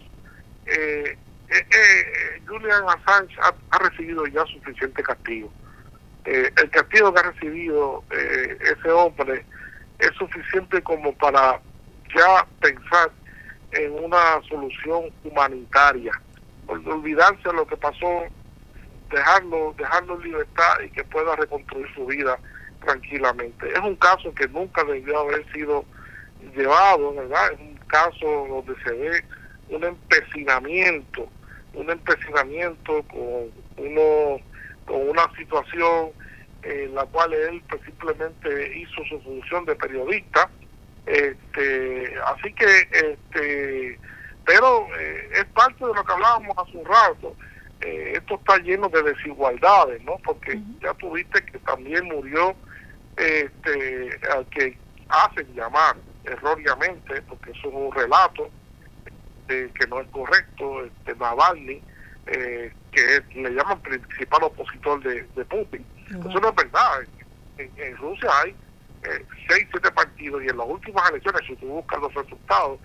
[0.66, 1.16] eh,
[1.50, 5.52] eh, eh Julian Assange ha, recibido ya suficiente castigo.
[6.24, 9.44] Eh, el castigo que ha recibido ese hombre
[9.98, 11.60] es suficiente como para
[12.14, 13.10] ya pensar
[13.72, 16.12] en una solución humanitaria,
[16.66, 18.24] olvidarse de lo que pasó,
[19.10, 22.38] dejarlo, dejarlo en libertad y que pueda reconstruir su vida
[22.80, 23.68] tranquilamente.
[23.68, 25.84] Es un caso que nunca debió haber sido
[26.54, 27.52] llevado, ¿verdad?
[27.52, 29.24] Es un caso donde se ve
[29.68, 31.28] un empecinamiento,
[31.74, 34.40] un empecinamiento con uno
[34.86, 36.10] con una situación
[36.62, 40.50] en la cual él pues, simplemente hizo su función de periodista
[41.06, 43.98] este así que este
[44.44, 47.36] pero eh, es parte de lo que hablábamos hace un rato
[47.80, 52.54] eh, esto está lleno de desigualdades no porque ya tuviste que también murió
[53.20, 54.76] este, al que
[55.08, 58.48] hacen llamar erróneamente, porque eso es un relato
[59.48, 61.82] eh, que no es correcto, este, Navalny,
[62.26, 65.84] eh, que le llaman principal opositor de, Putin.
[66.08, 67.02] Eso no es verdad.
[67.58, 68.50] En, Rusia hay
[69.02, 72.80] eh, seis, siete partidos y en las últimas elecciones, si tú buscas los resultados,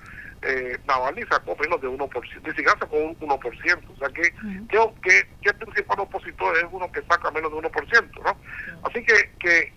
[0.45, 3.39] eh, Navalny sacó menos de 1%, ni siquiera sacó un 1%.
[3.39, 4.21] O sea que,
[4.69, 8.37] que, que, el principal opositor es uno que saca menos de 1%, ¿no?
[8.83, 9.73] Así que, que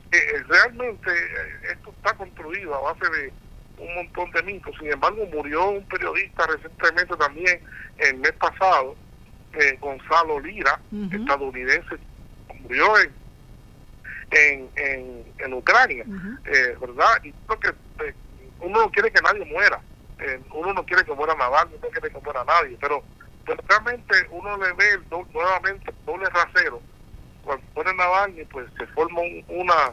[0.49, 3.33] realmente eh, esto está construido a base de
[3.79, 4.77] un montón de mitos.
[4.79, 7.61] Sin embargo, murió un periodista recientemente también,
[7.99, 8.97] el mes pasado,
[9.55, 10.81] eh, Gonzalo Lira,
[11.13, 11.97] estadounidense,
[12.63, 13.19] murió en
[14.31, 16.05] en, en, en Ucrania,
[16.45, 17.25] eh, ¿verdad?
[17.25, 18.15] Y creo que
[18.61, 19.81] uno no quiere que nadie muera,
[20.21, 23.03] eh, uno no quiere que muera Naval, no quiere que muera nadie, pero,
[23.67, 24.99] realmente uno le ve
[25.33, 26.83] nuevamente doble rasero.
[27.43, 29.93] Cuando pone Navalny, pues se forma una,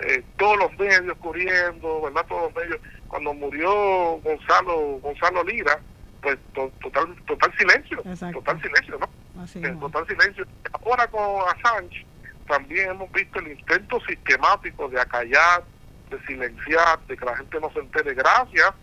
[0.00, 2.26] eh, todos los medios corriendo, ¿verdad?
[2.28, 2.80] Todos los medios.
[3.08, 3.72] Cuando murió
[4.18, 5.80] Gonzalo Gonzalo Lira,
[6.20, 9.08] pues total total silencio, total silencio, ¿no?
[9.54, 10.46] Eh, total silencio.
[10.84, 12.04] Ahora con Assange
[12.46, 15.64] también hemos visto el intento sistemático de acallar,
[16.10, 18.74] de silenciar, de que la gente no se entere, gracias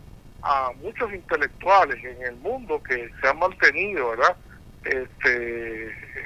[0.47, 4.37] a muchos intelectuales en el mundo que se han mantenido, ¿verdad?
[4.85, 5.29] Este,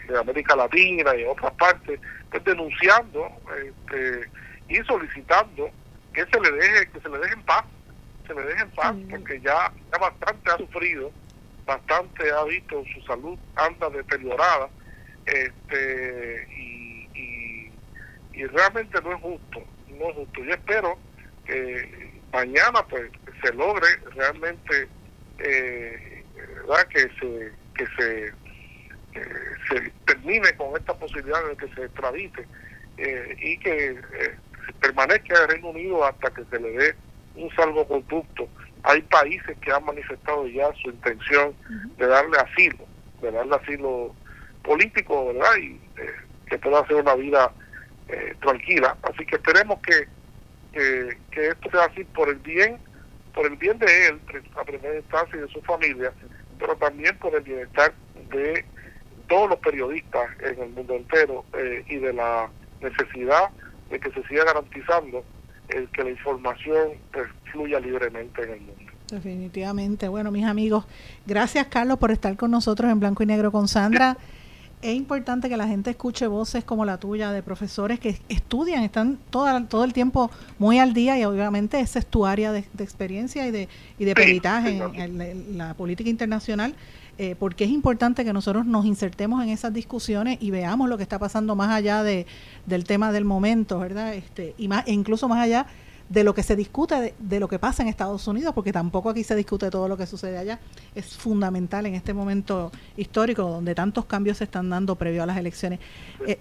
[0.07, 3.27] de América Latina y en otras partes, pues denunciando
[3.65, 4.29] este,
[4.69, 5.71] y solicitando
[6.13, 7.65] que se le deje, que se le deje en paz,
[8.27, 11.11] se le deje en paz, porque ya, ya bastante ha sufrido,
[11.65, 14.69] bastante ha visto su salud anda deteriorada,
[15.25, 17.71] este, y, y,
[18.33, 20.43] y realmente no es justo, no es justo.
[20.43, 20.97] Yo espero
[21.45, 24.87] que mañana pues se logre realmente
[25.39, 26.87] eh, ¿verdad?
[26.87, 28.33] que se que se
[29.67, 32.47] se termine con esta posibilidad de que se extradite
[32.97, 34.35] eh, y que eh,
[34.79, 36.95] permanezca en el Reino Unido hasta que se le dé
[37.35, 38.47] un salvoconducto.
[38.83, 41.53] Hay países que han manifestado ya su intención
[41.97, 42.85] de darle asilo,
[43.21, 44.15] de darle asilo
[44.63, 45.57] político, ¿verdad?
[45.57, 45.79] Y
[46.49, 47.51] que pueda hacer una vida
[48.39, 48.95] tranquila.
[49.03, 50.07] Así que esperemos que,
[50.73, 52.79] que, que esto sea así por el bien
[53.33, 54.19] por el bien de él,
[54.55, 56.11] a primera instancia, y de su familia,
[56.59, 57.93] pero también por el bienestar
[58.29, 58.65] de
[59.27, 62.49] todos los periodistas en el mundo entero eh, y de la
[62.81, 63.49] necesidad
[63.89, 65.23] de que se siga garantizando
[65.69, 68.91] el que la información pues, fluya libremente en el mundo.
[69.09, 70.07] Definitivamente.
[70.07, 70.85] Bueno, mis amigos,
[71.25, 74.17] gracias Carlos por estar con nosotros en Blanco y Negro con Sandra.
[74.81, 79.17] Es importante que la gente escuche voces como la tuya de profesores que estudian, están
[79.29, 83.47] todo, todo el tiempo muy al día y obviamente esa es tu área de, experiencia
[83.47, 86.75] y de, y de peritaje en, la política internacional.
[87.17, 91.03] Eh, porque es importante que nosotros nos insertemos en esas discusiones y veamos lo que
[91.03, 92.25] está pasando más allá de,
[92.65, 94.15] del tema del momento, ¿verdad?
[94.15, 95.67] Este, y más, e incluso más allá
[96.11, 99.23] de lo que se discute de, lo que pasa en Estados Unidos, porque tampoco aquí
[99.23, 100.59] se discute todo lo que sucede allá.
[100.93, 105.37] Es fundamental en este momento histórico donde tantos cambios se están dando previo a las
[105.37, 105.79] elecciones.
[106.27, 106.37] Eh,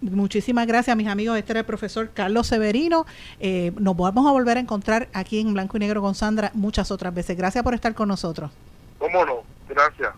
[0.00, 1.36] muchísimas gracias, mis amigos.
[1.36, 3.04] Este era el profesor Carlos Severino.
[3.40, 6.90] Eh, nos vamos a volver a encontrar aquí en Blanco y Negro con Sandra muchas
[6.90, 7.36] otras veces.
[7.36, 8.50] Gracias por estar con nosotros.
[8.98, 9.42] ¿Cómo no?
[9.68, 10.14] Gracias.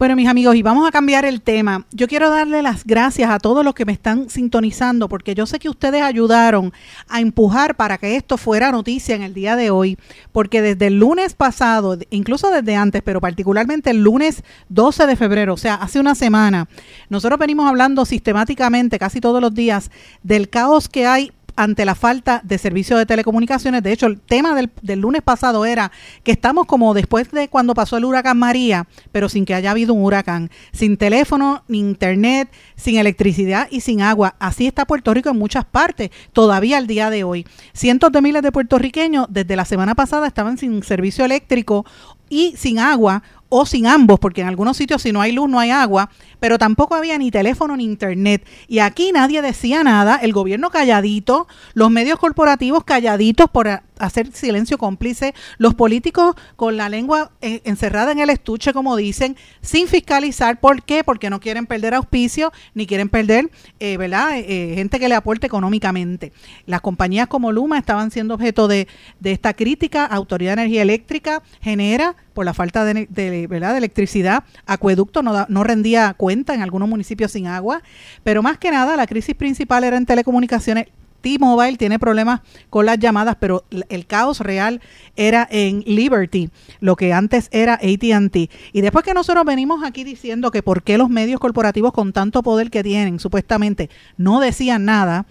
[0.00, 1.84] Bueno, mis amigos, y vamos a cambiar el tema.
[1.92, 5.58] Yo quiero darle las gracias a todos los que me están sintonizando, porque yo sé
[5.58, 6.72] que ustedes ayudaron
[7.06, 9.98] a empujar para que esto fuera noticia en el día de hoy,
[10.32, 15.52] porque desde el lunes pasado, incluso desde antes, pero particularmente el lunes 12 de febrero,
[15.52, 16.66] o sea, hace una semana,
[17.10, 19.90] nosotros venimos hablando sistemáticamente, casi todos los días,
[20.22, 21.30] del caos que hay
[21.62, 23.82] ante la falta de servicios de telecomunicaciones.
[23.82, 25.92] De hecho, el tema del, lunes pasado era
[26.24, 29.92] que estamos como después de cuando pasó el huracán María, pero sin que haya habido
[29.92, 34.36] un huracán, sin teléfono, ni internet, sin electricidad y sin agua.
[34.38, 37.46] Así está Puerto Rico en muchas partes, todavía al día de hoy.
[37.74, 41.84] Cientos de miles de puertorriqueños desde la semana pasada estaban sin servicio eléctrico
[42.30, 45.58] y sin agua o sin ambos, porque en algunos sitios si no hay luz no
[45.58, 46.08] hay agua,
[46.40, 48.44] pero tampoco había ni teléfono ni internet.
[48.66, 53.68] Y aquí nadie decía nada, el gobierno calladito, los medios corporativos calladitos por
[54.00, 59.36] hacer silencio cómplice, los políticos con la lengua eh, encerrada en el estuche, como dicen,
[59.60, 60.58] sin fiscalizar.
[60.58, 61.04] ¿Por qué?
[61.04, 65.46] Porque no quieren perder auspicio ni quieren perder, eh, ¿verdad?, eh, gente que le aporte
[65.46, 66.32] económicamente.
[66.66, 68.88] Las compañías como Luma estaban siendo objeto de,
[69.20, 70.06] de esta crítica.
[70.06, 73.72] Autoridad de Energía Eléctrica genera por la falta de, ¿verdad?
[73.72, 77.82] de electricidad, acueducto no, no rendía en algunos municipios sin agua,
[78.22, 80.86] pero más que nada la crisis principal era en telecomunicaciones.
[81.20, 82.40] T-Mobile tiene problemas
[82.70, 84.80] con las llamadas, pero el caos real
[85.16, 86.48] era en Liberty,
[86.80, 88.50] lo que antes era ATT.
[88.72, 92.42] Y después que nosotros venimos aquí diciendo que por qué los medios corporativos con tanto
[92.42, 95.26] poder que tienen, supuestamente, no decían nada,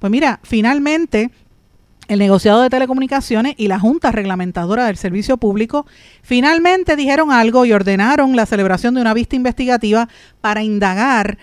[0.00, 1.30] pues mira, finalmente
[2.08, 5.86] el negociado de telecomunicaciones y la Junta Reglamentadora del Servicio Público
[6.22, 10.08] finalmente dijeron algo y ordenaron la celebración de una vista investigativa
[10.40, 11.38] para indagar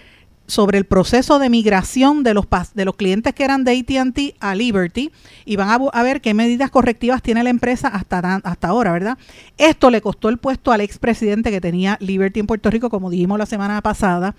[0.47, 4.55] sobre el proceso de migración de los, de los clientes que eran de ATT a
[4.55, 5.11] Liberty
[5.45, 9.17] y van a, ver qué medidas correctivas tiene la empresa hasta, hasta ahora, ¿verdad?
[9.57, 13.39] Esto le costó el puesto al expresidente que tenía Liberty en Puerto Rico, como dijimos
[13.39, 14.35] la semana pasada,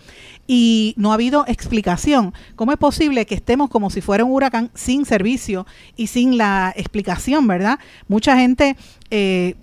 [0.47, 2.33] y no ha habido explicación.
[2.55, 5.67] ¿Cómo es posible que estemos como si fuera un huracán sin servicio
[5.97, 7.79] y sin la explicación, ¿verdad?
[8.09, 8.77] Mucha gente
[9.11, 9.55] eh,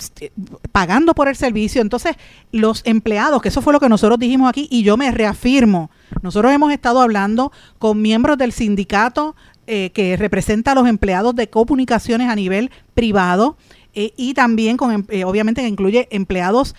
[0.72, 1.82] pagando por el servicio.
[1.82, 2.16] Entonces,
[2.52, 6.52] los empleados, que eso fue lo que nosotros dijimos aquí, y yo me reafirmo, nosotros
[6.54, 9.36] hemos estado hablando con miembros del sindicato
[9.68, 13.58] eh, que representa a los empleados de comunicaciones a nivel privado.
[13.96, 16.76] Eh, y también con, em, obviamente, que incluye empleados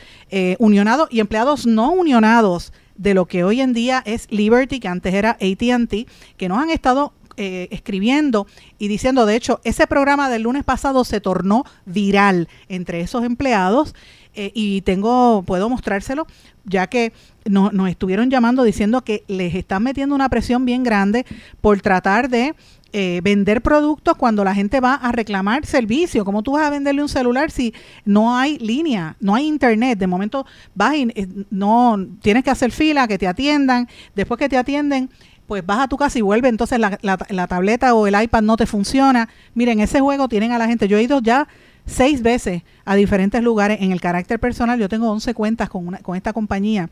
[0.58, 5.14] unionados y empleados no unionados de lo que hoy en día es Liberty, que antes
[5.14, 8.46] era ATT, que nos han estado eh, escribiendo
[8.78, 13.94] y diciendo, de hecho, ese programa del lunes pasado se tornó viral entre esos empleados
[14.34, 16.26] eh, y tengo, puedo mostrárselo,
[16.64, 17.12] ya que
[17.46, 21.26] nos estuvieron llamando diciendo que les están metiendo una presión bien grande
[21.60, 22.54] por tratar de
[22.96, 26.24] eh, vender productos cuando la gente va a reclamar servicio.
[26.24, 29.98] ¿Cómo tú vas a venderle un celular si no hay línea, no hay internet?
[29.98, 31.08] De momento vas y
[31.50, 33.88] no tienes que hacer fila, que te atiendan.
[34.14, 35.10] Después que te atienden,
[35.46, 38.56] pues vas a tu casa y vuelve, entonces la, la, tableta o el iPad no
[38.56, 39.28] te funciona.
[39.54, 40.88] Miren, ese juego tienen a la gente.
[40.88, 41.48] Yo he ido ya
[41.86, 44.78] seis veces a diferentes lugares en el carácter personal.
[44.78, 46.88] Yo tengo 11 cuentas con, una, con esta compañía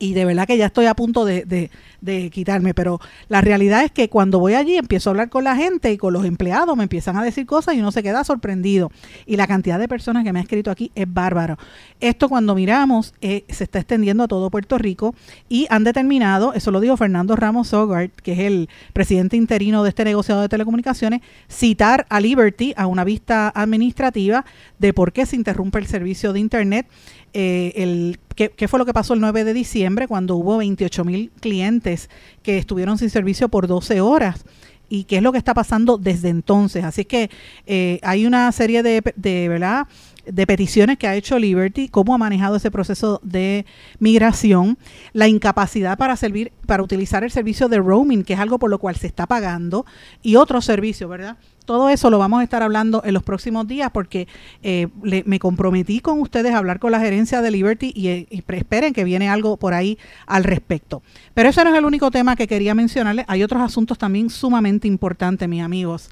[0.00, 3.92] y de verdad que ya estoy a punto de, de, quitarme, pero la realidad es
[3.92, 6.84] que cuando voy allí empiezo a hablar con la gente y con los empleados, me
[6.84, 8.90] empiezan a decir cosas y uno se queda sorprendido.
[9.26, 11.58] Y la cantidad de personas que me ha escrito aquí es bárbaro.
[12.00, 15.14] Esto cuando miramos eh, se está extendiendo a todo Puerto Rico
[15.50, 19.90] y han determinado, eso lo dijo Fernando Ramos Sogart, que es el presidente interino de
[19.90, 24.46] este negociado de telecomunicaciones, citar a Liberty a una vista administrativa
[24.78, 26.86] de por qué se interrumpe el servicio de Internet
[27.32, 31.04] eh, el, ¿qué, ¿qué, fue lo que pasó el 9 de diciembre cuando hubo 28
[31.04, 32.10] mil clientes
[32.42, 34.44] que estuvieron sin servicio por 12 horas?
[34.92, 36.84] y qué es lo que está pasando desde entonces.
[36.84, 37.30] Así que
[37.66, 39.86] eh, hay una serie de, de ¿verdad?
[40.26, 43.66] de peticiones que ha hecho Liberty, cómo ha manejado ese proceso de
[43.98, 44.78] migración,
[45.12, 48.78] la incapacidad para servir, para utilizar el servicio de roaming, que es algo por lo
[48.78, 49.86] cual se está pagando,
[50.22, 51.36] y otros servicios, ¿verdad?
[51.70, 54.26] Todo eso lo vamos a estar hablando en los próximos días porque
[54.64, 54.88] eh,
[55.24, 59.04] me comprometí con ustedes a hablar con la gerencia de Liberty y, eh, esperen que
[59.04, 59.96] viene algo por ahí
[60.26, 61.00] al respecto.
[61.32, 63.24] Pero ese no es el único tema que quería mencionarles.
[63.28, 66.10] Hay otros asuntos también sumamente importantes, mis amigos.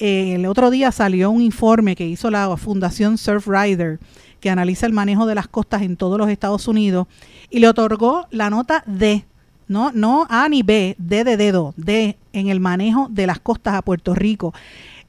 [0.00, 4.00] Eh, el otro día salió un informe que hizo la Fundación Surfrider
[4.40, 7.06] que analiza el manejo de las costas en todos los Estados Unidos
[7.48, 9.24] y le otorgó la nota D
[9.68, 13.74] no, no A ni B, D de dedo, D en el manejo de las costas
[13.74, 14.54] a Puerto Rico.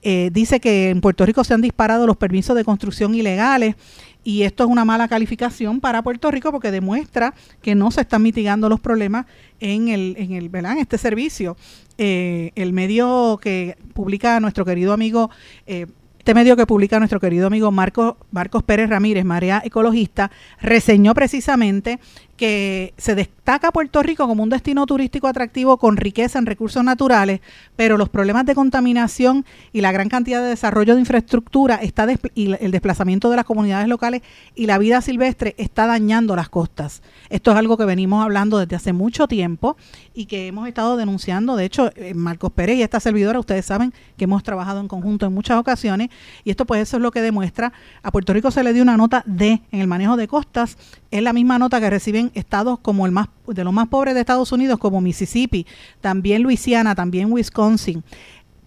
[0.01, 3.75] Eh, dice que en Puerto Rico se han disparado los permisos de construcción ilegales
[4.23, 8.21] y esto es una mala calificación para Puerto Rico porque demuestra que no se están
[8.21, 9.25] mitigando los problemas
[9.59, 10.77] en el, en el, ¿verdad?
[10.77, 11.57] este servicio.
[11.97, 15.31] Eh, el medio que publica nuestro querido amigo
[15.65, 15.87] eh,
[16.27, 20.29] este medio que publica nuestro querido amigo Marcos, Marcos Pérez Ramírez, Marea Ecologista,
[20.59, 22.01] reseñó precisamente
[22.37, 27.41] que se destaca Puerto Rico como un destino turístico atractivo con riqueza en recursos naturales,
[27.75, 32.55] pero los problemas de contaminación y la gran cantidad de desarrollo de infraestructura está y
[32.59, 34.21] el desplazamiento de las comunidades locales
[34.55, 37.01] y la vida silvestre está dañando las costas.
[37.29, 39.75] Esto es algo que venimos hablando desde hace mucho tiempo
[40.13, 41.55] y que hemos estado denunciando.
[41.55, 45.25] De hecho, eh, Marcos Pérez y esta servidora, ustedes saben que hemos trabajado en conjunto
[45.25, 46.09] en muchas ocasiones
[46.43, 47.73] y esto pues eso es lo que demuestra.
[48.03, 50.77] A Puerto Rico se le dio una nota D en el manejo de costas,
[51.11, 54.21] es la misma nota que reciben estados como el más de los más pobres de
[54.21, 55.65] Estados Unidos como Mississippi,
[56.01, 58.03] también Luisiana, también Wisconsin.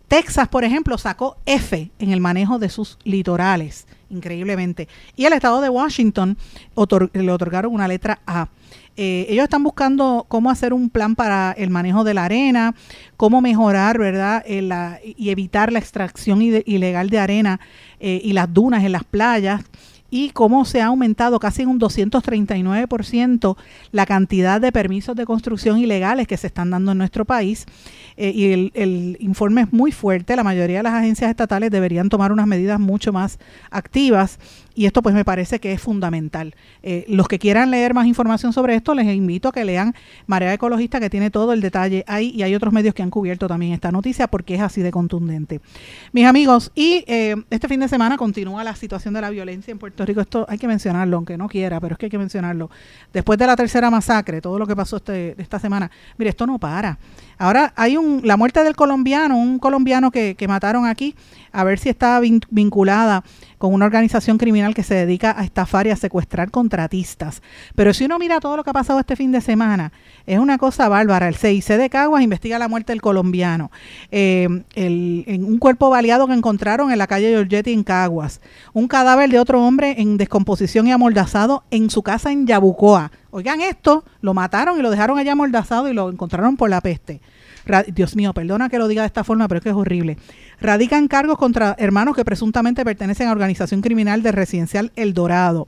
[0.09, 4.88] Texas, por ejemplo, sacó F en el manejo de sus litorales, increíblemente.
[5.14, 6.36] Y el estado de Washington
[7.12, 8.49] le otorgaron una letra A.
[8.97, 12.74] Eh, ellos están buscando cómo hacer un plan para el manejo de la arena,
[13.16, 14.45] cómo mejorar, ¿verdad?
[14.45, 17.61] y evitar la extracción ilegal de arena
[18.01, 19.62] eh, y las dunas en las playas
[20.11, 23.56] y cómo se ha aumentado casi en un 239%
[23.92, 27.66] la cantidad de permisos de construcción ilegales que se están dando en nuestro país.
[28.16, 30.36] Eh, y el, el, informe es muy fuerte.
[30.36, 33.38] La mayoría de las agencias estatales deberían tomar unas medidas mucho más
[33.70, 34.38] activas
[34.74, 36.54] y esto pues me parece que es fundamental.
[36.82, 39.94] Eh, los que quieran leer más información sobre esto, les invito a que lean
[40.26, 43.48] Marea Ecologista, que tiene todo el detalle ahí, y hay otros medios que han cubierto
[43.48, 45.60] también esta noticia porque es así de contundente.
[46.12, 49.78] Mis amigos, y eh, este fin de semana continúa la situación de la violencia en
[49.78, 50.20] Puerto Rico.
[50.20, 52.70] Esto hay que mencionarlo, aunque no quiera, pero es que hay que mencionarlo.
[53.12, 56.58] Después de la tercera masacre, todo lo que pasó este, esta semana, mire, esto no
[56.58, 56.98] para.
[57.38, 61.14] Ahora hay un, la muerte del colombiano, un colombiano que, que mataron aquí,
[61.52, 63.24] a ver si está vinculada
[63.61, 67.42] con una organización criminal que se dedica a estafar y a secuestrar contratistas.
[67.74, 69.92] Pero si uno mira todo lo que ha pasado este fin de semana,
[70.26, 71.28] es una cosa bárbara.
[71.28, 73.70] El CIC de Caguas investiga la muerte del colombiano.
[74.11, 78.40] Eh, en un cuerpo baleado que encontraron en la calle Giorgetti en Caguas.
[78.72, 83.12] Un cadáver de otro hombre en descomposición y amordazado en su casa en Yabucoa.
[83.30, 87.20] Oigan esto, lo mataron y lo dejaron allá amordazado y lo encontraron por la peste.
[87.92, 90.16] Dios mío, perdona que lo diga de esta forma, pero es que es horrible.
[90.61, 95.66] Radican cargos contra hermanos que presuntamente pertenecen a organización criminal de residencial El Dorado.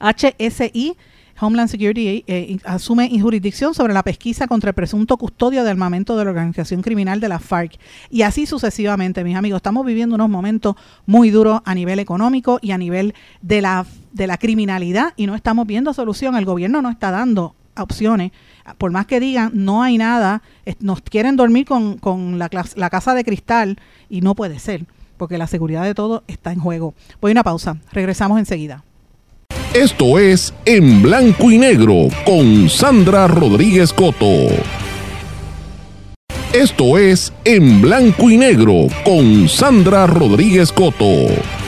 [0.00, 0.96] HSI
[1.40, 6.16] Homeland Security eh, eh, asume jurisdicción sobre la pesquisa contra el presunto custodio de armamento
[6.16, 7.78] de la organización criminal de la FARC.
[8.10, 9.56] Y así sucesivamente, mis amigos.
[9.56, 10.76] Estamos viviendo unos momentos
[11.06, 15.34] muy duros a nivel económico y a nivel de la, de la criminalidad y no
[15.34, 16.36] estamos viendo solución.
[16.36, 18.32] El gobierno no está dando opciones
[18.78, 20.42] por más que digan, no hay nada,
[20.80, 24.84] nos quieren dormir con, con la, la casa de cristal y no puede ser,
[25.16, 26.94] porque la seguridad de todo está en juego.
[27.20, 28.84] Voy a una pausa, regresamos enseguida.
[29.74, 34.48] Esto es En Blanco y Negro con Sandra Rodríguez Coto.
[36.52, 41.61] Esto es En Blanco y Negro con Sandra Rodríguez Coto.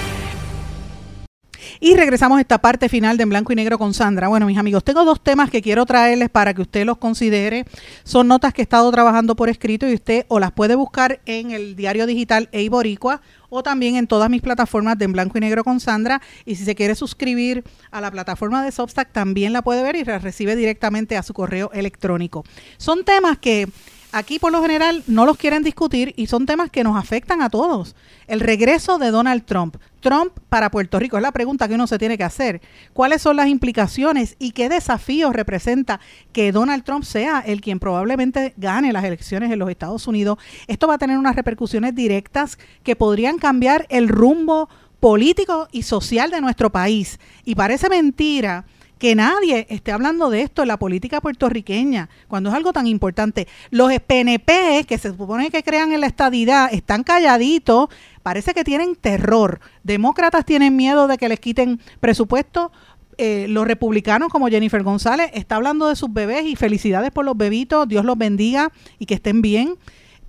[1.80, 4.28] Y regresamos a esta parte final de En Blanco y Negro con Sandra.
[4.28, 7.64] Bueno, mis amigos, tengo dos temas que quiero traerles para que usted los considere.
[8.04, 11.50] Son notas que he estado trabajando por escrito y usted o las puede buscar en
[11.50, 13.20] el diario digital Eiboricua
[13.50, 16.20] o también en todas mis plataformas de En Blanco y Negro con Sandra.
[16.44, 20.04] Y si se quiere suscribir a la plataforma de Substack, también la puede ver y
[20.04, 22.44] la recibe directamente a su correo electrónico.
[22.78, 23.68] Son temas que
[24.14, 27.50] aquí por lo general no los quieren discutir y son temas que nos afectan a
[27.50, 27.96] todos.
[28.28, 29.76] El regreso de Donald Trump.
[30.00, 32.60] Trump para Puerto Rico es la pregunta que uno se tiene que hacer.
[32.92, 35.98] ¿Cuáles son las implicaciones y qué desafíos representa
[36.32, 40.38] que Donald Trump sea el quien probablemente gane las elecciones en los Estados Unidos?
[40.68, 44.68] Esto va a tener unas repercusiones directas que podrían cambiar el rumbo
[45.00, 47.18] político y social de nuestro país.
[47.44, 48.64] Y parece mentira
[48.98, 53.48] que nadie esté hablando de esto en la política puertorriqueña, cuando es algo tan importante.
[53.70, 57.88] Los PNP, que se supone que crean en la estadidad, están calladitos,
[58.22, 59.60] parece que tienen terror.
[59.82, 62.72] Demócratas tienen miedo de que les quiten presupuesto.
[63.16, 67.36] Eh, los republicanos como Jennifer González está hablando de sus bebés y felicidades por los
[67.36, 69.76] bebitos, Dios los bendiga y que estén bien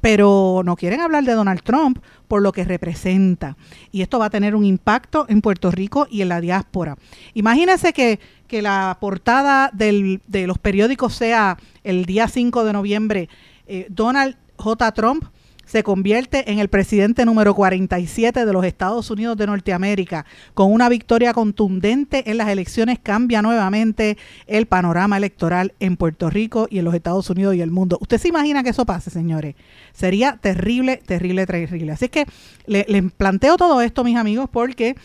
[0.05, 1.97] pero no quieren hablar de Donald Trump
[2.27, 3.57] por lo que representa.
[3.91, 6.95] Y esto va a tener un impacto en Puerto Rico y en la diáspora.
[7.33, 13.29] Imagínense que, que la portada del, de los periódicos sea el día 5 de noviembre,
[13.67, 14.91] eh, Donald J.
[14.93, 15.25] Trump
[15.65, 20.25] se convierte en el presidente número 47 de los Estados Unidos de Norteamérica.
[20.53, 24.17] Con una victoria contundente en las elecciones cambia nuevamente
[24.47, 27.97] el panorama electoral en Puerto Rico y en los Estados Unidos y el mundo.
[27.99, 29.55] ¿Usted se imagina que eso pase, señores?
[29.91, 31.91] Sería terrible, terrible, terrible.
[31.91, 32.25] Así que
[32.67, 34.95] les le planteo todo esto, mis amigos, porque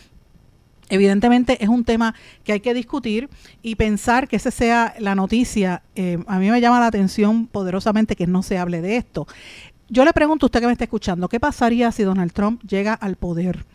[0.91, 2.13] Evidentemente es un tema
[2.43, 3.29] que hay que discutir
[3.63, 5.83] y pensar que esa sea la noticia.
[5.95, 9.25] Eh, a mí me llama la atención poderosamente que no se hable de esto.
[9.87, 12.93] Yo le pregunto a usted que me está escuchando, ¿qué pasaría si Donald Trump llega
[12.93, 13.65] al poder?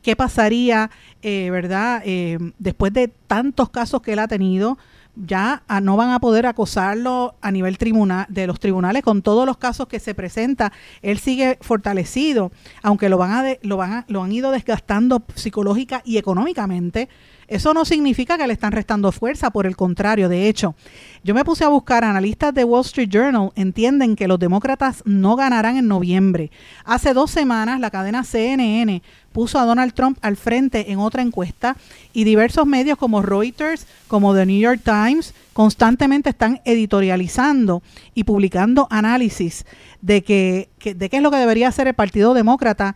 [0.00, 0.92] ¿Qué pasaría,
[1.22, 4.78] eh, verdad, eh, después de tantos casos que él ha tenido?
[5.16, 9.56] Ya no van a poder acosarlo a nivel tribunal de los tribunales con todos los
[9.56, 10.72] casos que se presenta.
[11.02, 12.52] Él sigue fortalecido
[12.82, 17.08] aunque lo van a lo van a, lo han ido desgastando psicológica y económicamente
[17.48, 20.74] eso no significa que le están restando fuerza, por el contrario, de hecho,
[21.22, 25.36] yo me puse a buscar, analistas de Wall Street Journal entienden que los demócratas no
[25.36, 26.50] ganarán en noviembre.
[26.84, 31.76] Hace dos semanas la cadena CNN puso a Donald Trump al frente en otra encuesta
[32.12, 37.82] y diversos medios como Reuters, como The New York Times, constantemente están editorializando
[38.14, 39.66] y publicando análisis
[40.02, 42.94] de, que, de qué es lo que debería hacer el Partido Demócrata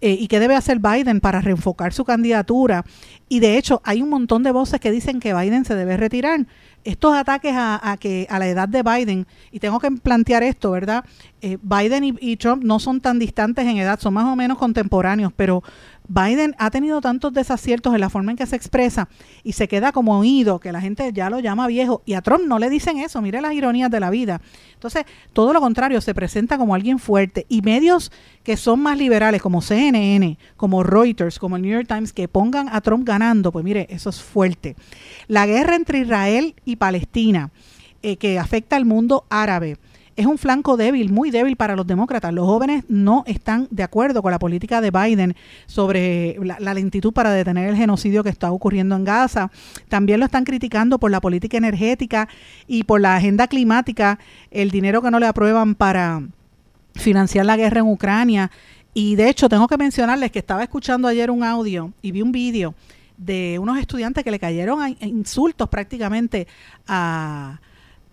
[0.00, 2.84] eh, y qué debe hacer Biden para reenfocar su candidatura.
[3.28, 6.46] Y de hecho, hay un montón de voces que dicen que Biden se debe retirar.
[6.84, 11.04] Estos ataques a, que a la edad de Biden, y tengo que plantear esto, ¿verdad?
[11.40, 15.32] Eh, Biden y, Trump no son tan distantes en edad, son más o menos contemporáneos,
[15.34, 15.64] pero
[16.08, 19.08] Biden ha tenido tantos desaciertos en la forma en que se expresa
[19.42, 22.44] y se queda como oído, que la gente ya lo llama viejo, y a Trump
[22.46, 24.40] no le dicen eso, mire las ironías de la vida.
[24.74, 29.42] Entonces, todo lo contrario, se presenta como alguien fuerte y medios que son más liberales,
[29.42, 33.64] como CNN, como Reuters, como el New York Times, que pongan a Trump ganando, pues
[33.64, 34.76] mire, eso es fuerte.
[35.26, 37.50] La guerra entre Israel y Palestina,
[38.02, 39.78] eh, que afecta al mundo árabe
[40.16, 42.32] es un flanco débil, muy débil para los demócratas.
[42.32, 45.36] Los jóvenes no están de acuerdo con la política de Biden
[45.66, 49.50] sobre la, lentitud para detener el genocidio que está ocurriendo en Gaza.
[49.88, 52.28] También lo están criticando por la política energética
[52.66, 54.18] y por la agenda climática,
[54.50, 56.22] el dinero que no le aprueban para
[56.94, 58.50] financiar la guerra en Ucrania.
[58.94, 62.32] Y de hecho, tengo que mencionarles que estaba escuchando ayer un audio y vi un
[62.32, 62.74] vídeo
[63.18, 66.46] de unos estudiantes que le cayeron insultos prácticamente
[66.86, 67.60] a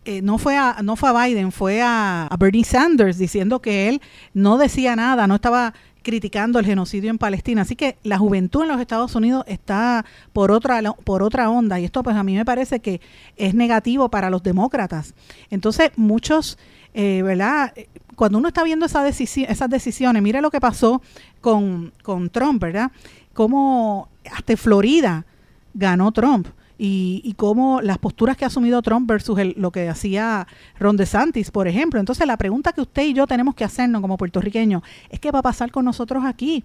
[0.06, 4.02] eh, no, fue a, no fue a Biden, fue a, Bernie Sanders diciendo que él
[4.34, 7.62] no decía nada, no estaba criticando el genocidio en Palestina.
[7.62, 11.86] Así que la juventud en los Estados Unidos está por otra, por otra onda y
[11.86, 13.00] esto pues a mí me parece que
[13.38, 15.14] es negativo para los demócratas.
[15.50, 16.58] Entonces muchos,
[16.94, 17.74] eh, ¿verdad?
[18.16, 21.02] Cuando uno está viendo esa esas decisiones, mire lo que pasó
[21.40, 22.92] con, con Trump, ¿verdad?
[23.34, 25.26] Como hasta Florida
[25.74, 26.48] ganó Trump
[26.78, 30.48] y, y cómo las posturas que ha asumido Trump versus lo que hacía
[30.80, 32.00] Ron DeSantis, por ejemplo.
[32.00, 35.40] Entonces, la pregunta que usted y yo tenemos que hacernos como puertorriqueños es qué va
[35.40, 36.64] a pasar con nosotros aquí.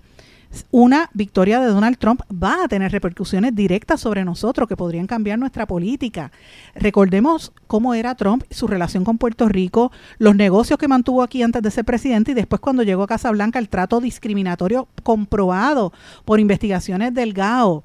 [0.71, 5.39] Una victoria de Donald Trump va a tener repercusiones directas sobre nosotros que podrían cambiar
[5.39, 6.33] nuestra política.
[6.75, 11.63] Recordemos cómo era Trump, su relación con Puerto Rico, los negocios que mantuvo aquí antes
[11.63, 15.93] de ser presidente y después cuando llegó a Casa Blanca el trato discriminatorio comprobado
[16.25, 17.85] por investigaciones del GAO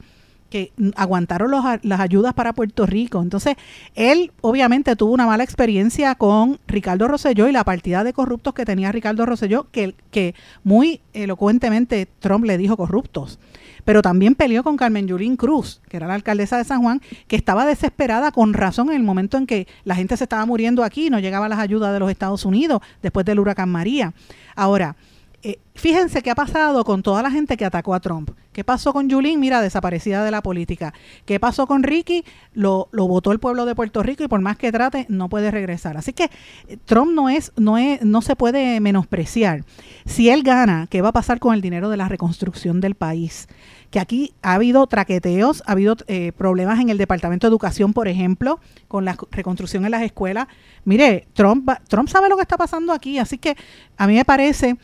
[0.54, 1.50] que aguantaron
[1.82, 3.24] las ayudas para Puerto Rico.
[3.24, 3.56] Entonces,
[3.96, 8.64] él obviamente tuvo una mala experiencia con Ricardo Rosselló y la partida de corruptos que
[8.64, 13.40] tenía Ricardo Rosselló, que, que muy elocuentemente Trump le dijo corruptos.
[13.84, 17.36] Pero también peleó con Carmen Yulín Cruz, que era la alcaldesa de San Juan, que
[17.36, 21.10] estaba desesperada con razón en el momento en que la gente se estaba muriendo aquí,
[21.10, 24.14] no llegaban las ayudas de los Estados Unidos después del huracán María.
[24.56, 24.98] Ahora,
[25.42, 28.30] eh, fíjense qué ha pasado con toda la gente que atacó a Trump.
[28.54, 29.40] ¿Qué pasó con Yulín?
[29.40, 30.94] Mira, desaparecida de la política.
[31.26, 32.24] ¿Qué pasó con Ricky?
[32.54, 35.98] Lo, votó el pueblo de Puerto Rico y por más que trate, no puede regresar.
[35.98, 36.30] Así que
[36.68, 39.66] eh, Trump no es, no es, no se puede menospreciar.
[40.06, 43.48] Si él gana, ¿qué va a pasar con el dinero de la reconstrucción del país?
[43.90, 48.08] que aquí ha habido traqueteos, ha habido eh, problemas en el Departamento de Educación, por
[48.08, 50.48] ejemplo, con la reconstrucción en las escuelas.
[50.84, 53.56] Mire, Trump, Trump sabe lo que está pasando aquí, así que
[53.96, 54.78] a mí me parece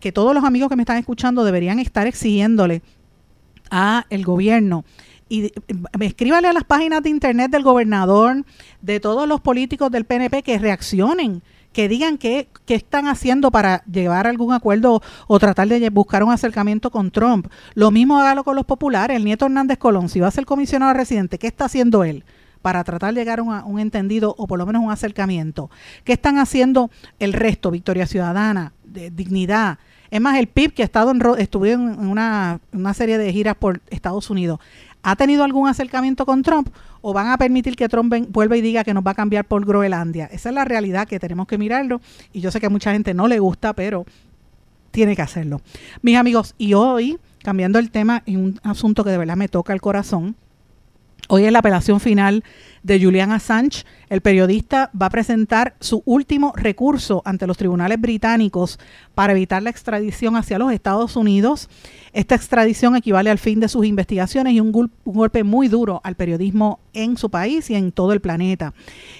[0.00, 2.82] que todos los amigos que me están escuchando deberían estar exigiéndole
[3.72, 4.84] a el gobierno
[5.28, 5.50] y
[5.98, 8.44] me escríbale a las páginas de internet del gobernador,
[8.82, 11.42] de todos los políticos del PNP que reaccionen
[11.72, 16.30] que digan qué, qué, están haciendo para llevar algún acuerdo o tratar de buscar un
[16.30, 17.46] acercamiento con Trump.
[17.72, 19.16] Lo mismo hágalo con los populares.
[19.16, 22.24] El nieto Hernández Colón, si va a ser comisionado residente, ¿qué está haciendo él?
[22.60, 25.68] para tratar de llegar a un, entendido o por lo menos un acercamiento.
[26.04, 27.72] ¿Qué están haciendo el resto?
[27.72, 29.78] Victoria Ciudadana, de, Dignidad.
[30.12, 33.56] Es más, el PIB que ha estado en, estuvo en una, una serie de giras
[33.56, 34.60] por Estados Unidos.
[35.02, 36.68] ¿Ha tenido algún acercamiento con Trump
[37.00, 39.64] o van a permitir que Trump vuelva y diga que nos va a cambiar por
[39.64, 40.26] Groenlandia?
[40.26, 43.14] Esa es la realidad que tenemos que mirarlo y yo sé que a mucha gente
[43.14, 44.04] no le gusta, pero
[44.90, 45.62] tiene que hacerlo.
[46.02, 49.72] Mis amigos, y hoy, cambiando el tema en un asunto que de verdad me toca
[49.72, 50.36] el corazón,
[51.28, 52.44] Hoy es la apelación final
[52.82, 53.84] de Julian Assange.
[54.10, 58.78] El periodista va a presentar su último recurso ante los tribunales británicos
[59.14, 61.70] para evitar la extradición hacia los Estados Unidos.
[62.12, 66.16] Esta extradición equivale al fin de sus investigaciones y un, un golpe muy duro al
[66.16, 68.74] periodismo en su país y en todo el planeta.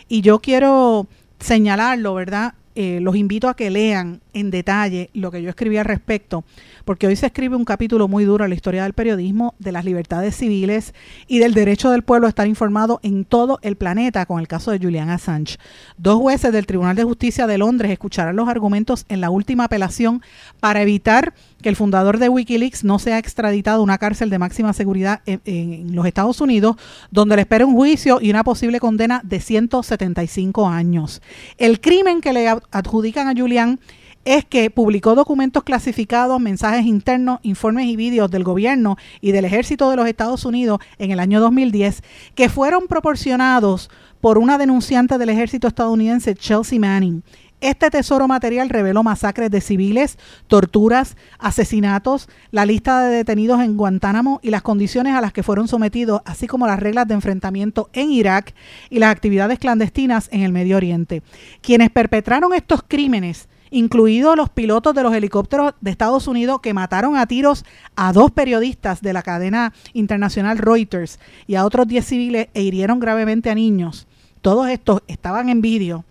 [0.09, 1.07] Y yo quiero
[1.38, 2.55] señalarlo, ¿verdad?
[2.74, 6.42] Eh, los invito a que lean en detalle lo que yo escribí al respecto,
[6.86, 9.84] porque hoy se escribe un capítulo muy duro en la historia del periodismo, de las
[9.84, 10.94] libertades civiles
[11.26, 14.70] y del derecho del pueblo a estar informado en todo el planeta con el caso
[14.70, 15.58] de Julian Assange.
[15.98, 20.22] Dos jueces del Tribunal de Justicia de Londres escucharán los argumentos en la última apelación
[20.58, 24.72] para evitar que el fundador de Wikileaks no sea extraditado a una cárcel de máxima
[24.72, 26.76] seguridad en, los Estados Unidos,
[27.10, 31.22] donde le espera un juicio y una posible condena de 175 años.
[31.56, 33.80] El crimen que le adjudican a Julian
[34.24, 39.90] es que publicó documentos clasificados, mensajes internos, informes y vídeos del gobierno y del ejército
[39.90, 42.02] de los Estados Unidos en el año 2010
[42.34, 43.90] que fueron proporcionados
[44.20, 47.24] por una denunciante del ejército estadounidense, Chelsea Manning.
[47.62, 54.40] Este tesoro material reveló masacres de civiles, torturas, asesinatos, la lista de detenidos en Guantánamo
[54.42, 58.10] y las condiciones a las que fueron sometidos, así como las reglas de enfrentamiento en
[58.10, 58.52] Irak
[58.90, 61.22] y las actividades clandestinas en el Medio Oriente.
[61.60, 67.16] Quienes perpetraron estos crímenes incluidos los pilotos de los helicópteros de Estados Unidos que mataron
[67.16, 72.48] a tiros a dos periodistas de la cadena internacional Reuters y a otros 10 civiles
[72.54, 74.08] e hirieron gravemente a niños.
[74.40, 76.04] Todos estos estaban en vídeo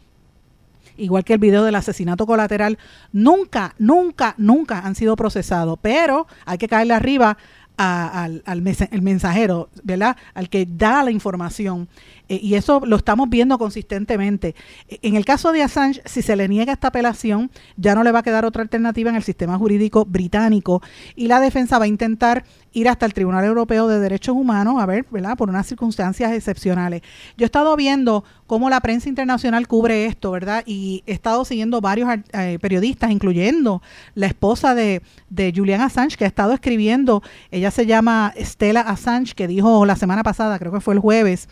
[0.97, 2.77] igual que el video del asesinato colateral,
[3.11, 7.37] nunca, nunca, nunca han sido procesados, pero hay que caerle arriba
[7.77, 10.15] al, al el mensajero, ¿verdad?
[10.33, 11.87] Al que da la información.
[12.31, 14.55] Eh, y eso lo estamos viendo consistentemente.
[14.87, 18.11] E, en el caso de Assange, si se le niega esta apelación, ya no le
[18.13, 20.81] va a quedar otra alternativa en el sistema jurídico británico
[21.17, 24.85] y la defensa va a intentar ir hasta el Tribunal Europeo de Derechos Humanos, a
[24.85, 25.35] ver, ¿verdad?
[25.37, 27.01] Por unas circunstancias excepcionales.
[27.35, 30.63] Yo he estado viendo cómo la prensa internacional cubre esto, ¿verdad?
[30.65, 33.81] Y he estado siguiendo varios eh, periodistas, incluyendo
[34.15, 37.21] la esposa de, de Julian Assange, que ha estado escribiendo,
[37.51, 41.49] ella se llama Stella Assange, que dijo la semana pasada, creo que fue el jueves,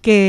[0.00, 0.21] que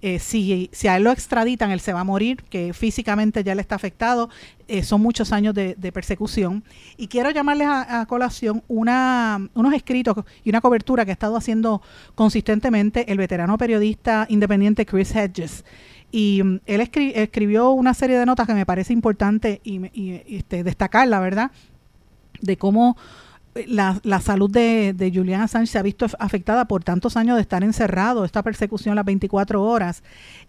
[0.00, 3.54] eh, si, si a él lo extraditan, él se va a morir, que físicamente ya
[3.54, 4.30] le está afectado,
[4.68, 6.62] eh, son muchos años de, persecución.
[6.96, 11.82] Y quiero llamarles a, colación unos escritos y una cobertura que ha estado haciendo
[12.14, 15.64] consistentemente el veterano periodista independiente Chris Hedges.
[16.12, 20.62] Y mm, él escribió una serie de notas que me parece importante y, y este,
[20.62, 21.50] destacar, la verdad,
[22.40, 22.96] de cómo
[23.66, 27.42] la, la salud de, de, Julian Assange se ha visto afectada por tantos años de
[27.42, 30.02] estar encerrado, esta persecución las 24 horas.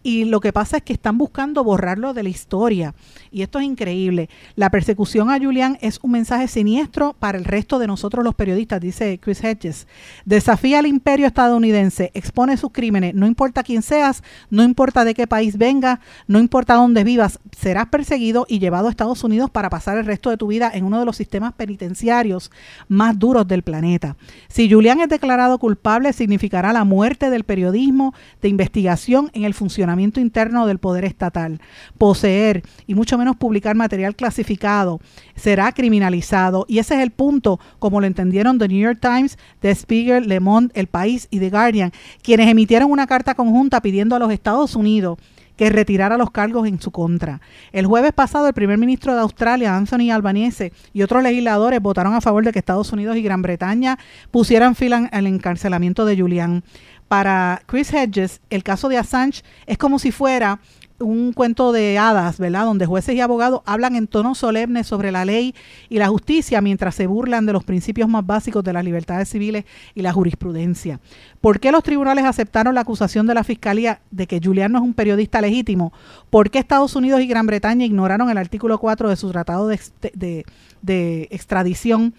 [0.03, 2.93] Y lo que pasa es que están buscando borrarlo de la historia.
[3.31, 4.29] Y esto es increíble.
[4.55, 8.79] La persecución a Julian es un mensaje siniestro para el resto de nosotros los periodistas,
[8.79, 9.87] dice Chris Hedges.
[10.25, 15.27] Desafía al imperio estadounidense, expone sus crímenes, no importa quién seas, no importa de qué
[15.27, 19.97] país venga, no importa dónde vivas, serás perseguido y llevado a Estados Unidos para pasar
[19.97, 22.51] el resto de tu vida en uno de los sistemas penitenciarios
[22.87, 24.17] más duros del planeta.
[24.49, 30.19] Si Julián es declarado culpable, significará la muerte del periodismo de investigación en el funcionamiento
[30.19, 31.61] interno del poder estatal.
[31.97, 34.99] Poseer y mucho menos publicar material clasificado
[35.35, 39.73] será criminalizado y ese es el punto, como lo entendieron The New York Times, The
[39.73, 41.91] Spiegel, Le Monde, El País y The Guardian,
[42.21, 45.17] quienes emitieron una carta conjunta pidiendo a los Estados Unidos
[45.59, 47.41] que retirara los cargos en su contra.
[47.73, 52.21] El jueves pasado, el primer ministro de Australia, Anthony Albanese, y otros legisladores votaron a
[52.21, 53.99] favor de que Estados Unidos y Gran Bretaña
[54.31, 56.63] pusieran fila al encarcelamiento de Julian.
[57.09, 60.61] Para Chris Hedges, el caso de Assange es como si fuera
[60.99, 62.65] un cuento de hadas, ¿verdad?
[62.65, 65.55] Donde jueces y abogados hablan en tono solemne sobre la ley
[65.89, 69.65] y la justicia mientras se burlan de los principios más básicos de las libertades civiles
[69.95, 70.99] y la jurisprudencia.
[71.41, 74.83] ¿Por qué los tribunales aceptaron la acusación de la Fiscalía de que Julián no es
[74.83, 75.93] un periodista legítimo?
[76.29, 80.45] ¿Por qué Estados Unidos y Gran Bretaña ignoraron el artículo 4 de su tratado de,
[80.81, 82.13] de extradición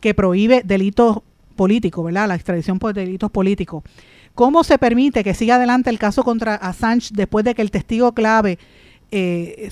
[0.00, 1.18] que prohíbe delitos
[1.52, 2.28] político, ¿verdad?
[2.28, 3.84] La extradición por delitos políticos.
[4.34, 8.12] ¿Cómo se permite que siga adelante el caso contra Assange después de que el testigo
[8.12, 8.58] clave,
[9.10, 9.70] eh,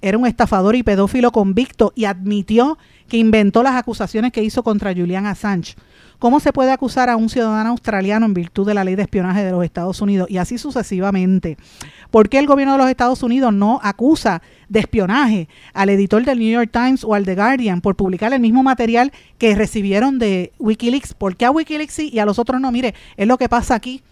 [0.00, 4.94] era un estafador y pedófilo convicto y admitió que inventó las acusaciones que hizo contra
[4.94, 5.74] Julian Assange?
[6.18, 9.44] ¿Cómo se puede acusar a un ciudadano australiano en virtud de la ley de espionaje
[9.44, 10.30] de los Estados Unidos?
[10.30, 11.56] Y así sucesivamente.
[12.10, 16.38] ¿Por qué el gobierno de los Estados Unidos no acusa de espionaje al editor del
[16.38, 20.52] New York Times o al The Guardian por publicar el mismo material que recibieron de
[20.58, 21.14] Wikileaks?
[21.14, 22.70] ¿Por qué a Wikileaks sí y a los otros no?
[22.70, 24.02] Mire, es lo que pasa aquí.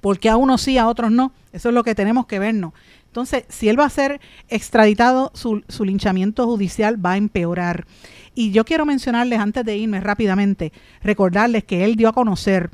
[0.00, 1.32] ¿Por qué a unos sí, a otros no?
[1.52, 2.72] Eso es lo que tenemos que vernos.
[3.06, 7.86] Entonces, si él va a ser extraditado, su, su linchamiento judicial va a empeorar.
[8.34, 10.72] Y yo quiero mencionarles antes de irme rápidamente,
[11.02, 12.70] recordarles que él dio a conocer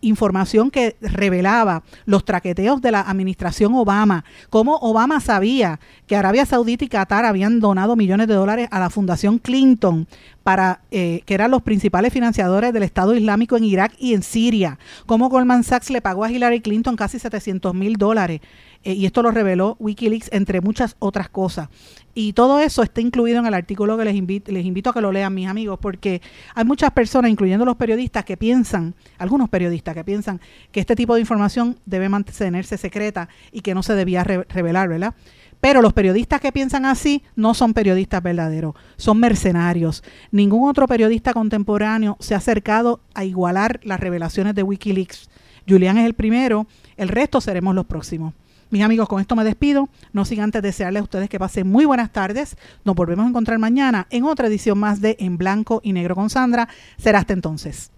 [0.00, 6.84] información que revelaba los traqueteos de la administración Obama, cómo Obama sabía que Arabia Saudita
[6.84, 10.06] y Qatar habían donado millones de dólares a la Fundación Clinton
[10.42, 14.78] para eh, que eran los principales financiadores del Estado Islámico en Irak y en Siria,
[15.06, 18.40] cómo Goldman Sachs le pagó a Hillary Clinton casi 700 mil dólares
[18.82, 21.68] eh, y esto lo reveló Wikileaks, entre muchas otras cosas.
[22.14, 25.00] Y todo eso está incluido en el artículo que les invito, les invito a que
[25.00, 26.22] lo lean, mis amigos, porque
[26.54, 30.40] hay muchas personas, incluyendo los periodistas, que piensan, algunos periodistas que piensan
[30.72, 35.14] que este tipo de información debe mantenerse secreta y que no se debía revelar, ¿verdad?
[35.60, 40.02] Pero los periodistas que piensan así no son periodistas verdaderos, son mercenarios.
[40.30, 45.28] Ningún otro periodista contemporáneo se ha acercado a igualar las revelaciones de Wikileaks.
[45.68, 46.66] Julián es el primero,
[46.96, 48.32] el resto seremos los próximos.
[48.70, 49.88] Mis amigos, con esto me despido.
[50.12, 52.56] No sin antes desearles a ustedes que pasen muy buenas tardes.
[52.84, 56.30] Nos volvemos a encontrar mañana en otra edición más de En Blanco y Negro con
[56.30, 56.68] Sandra.
[56.96, 57.90] Será hasta entonces.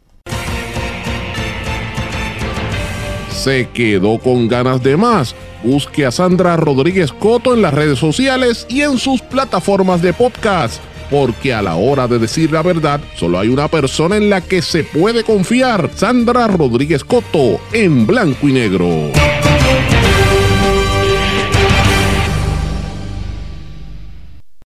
[3.30, 5.34] ¿Se quedó con ganas de más?
[5.62, 10.80] Busque a Sandra Rodríguez Coto en las redes sociales y en sus plataformas de podcast,
[11.10, 14.62] porque a la hora de decir la verdad, solo hay una persona en la que
[14.62, 19.10] se puede confiar, Sandra Rodríguez Coto, en blanco y negro.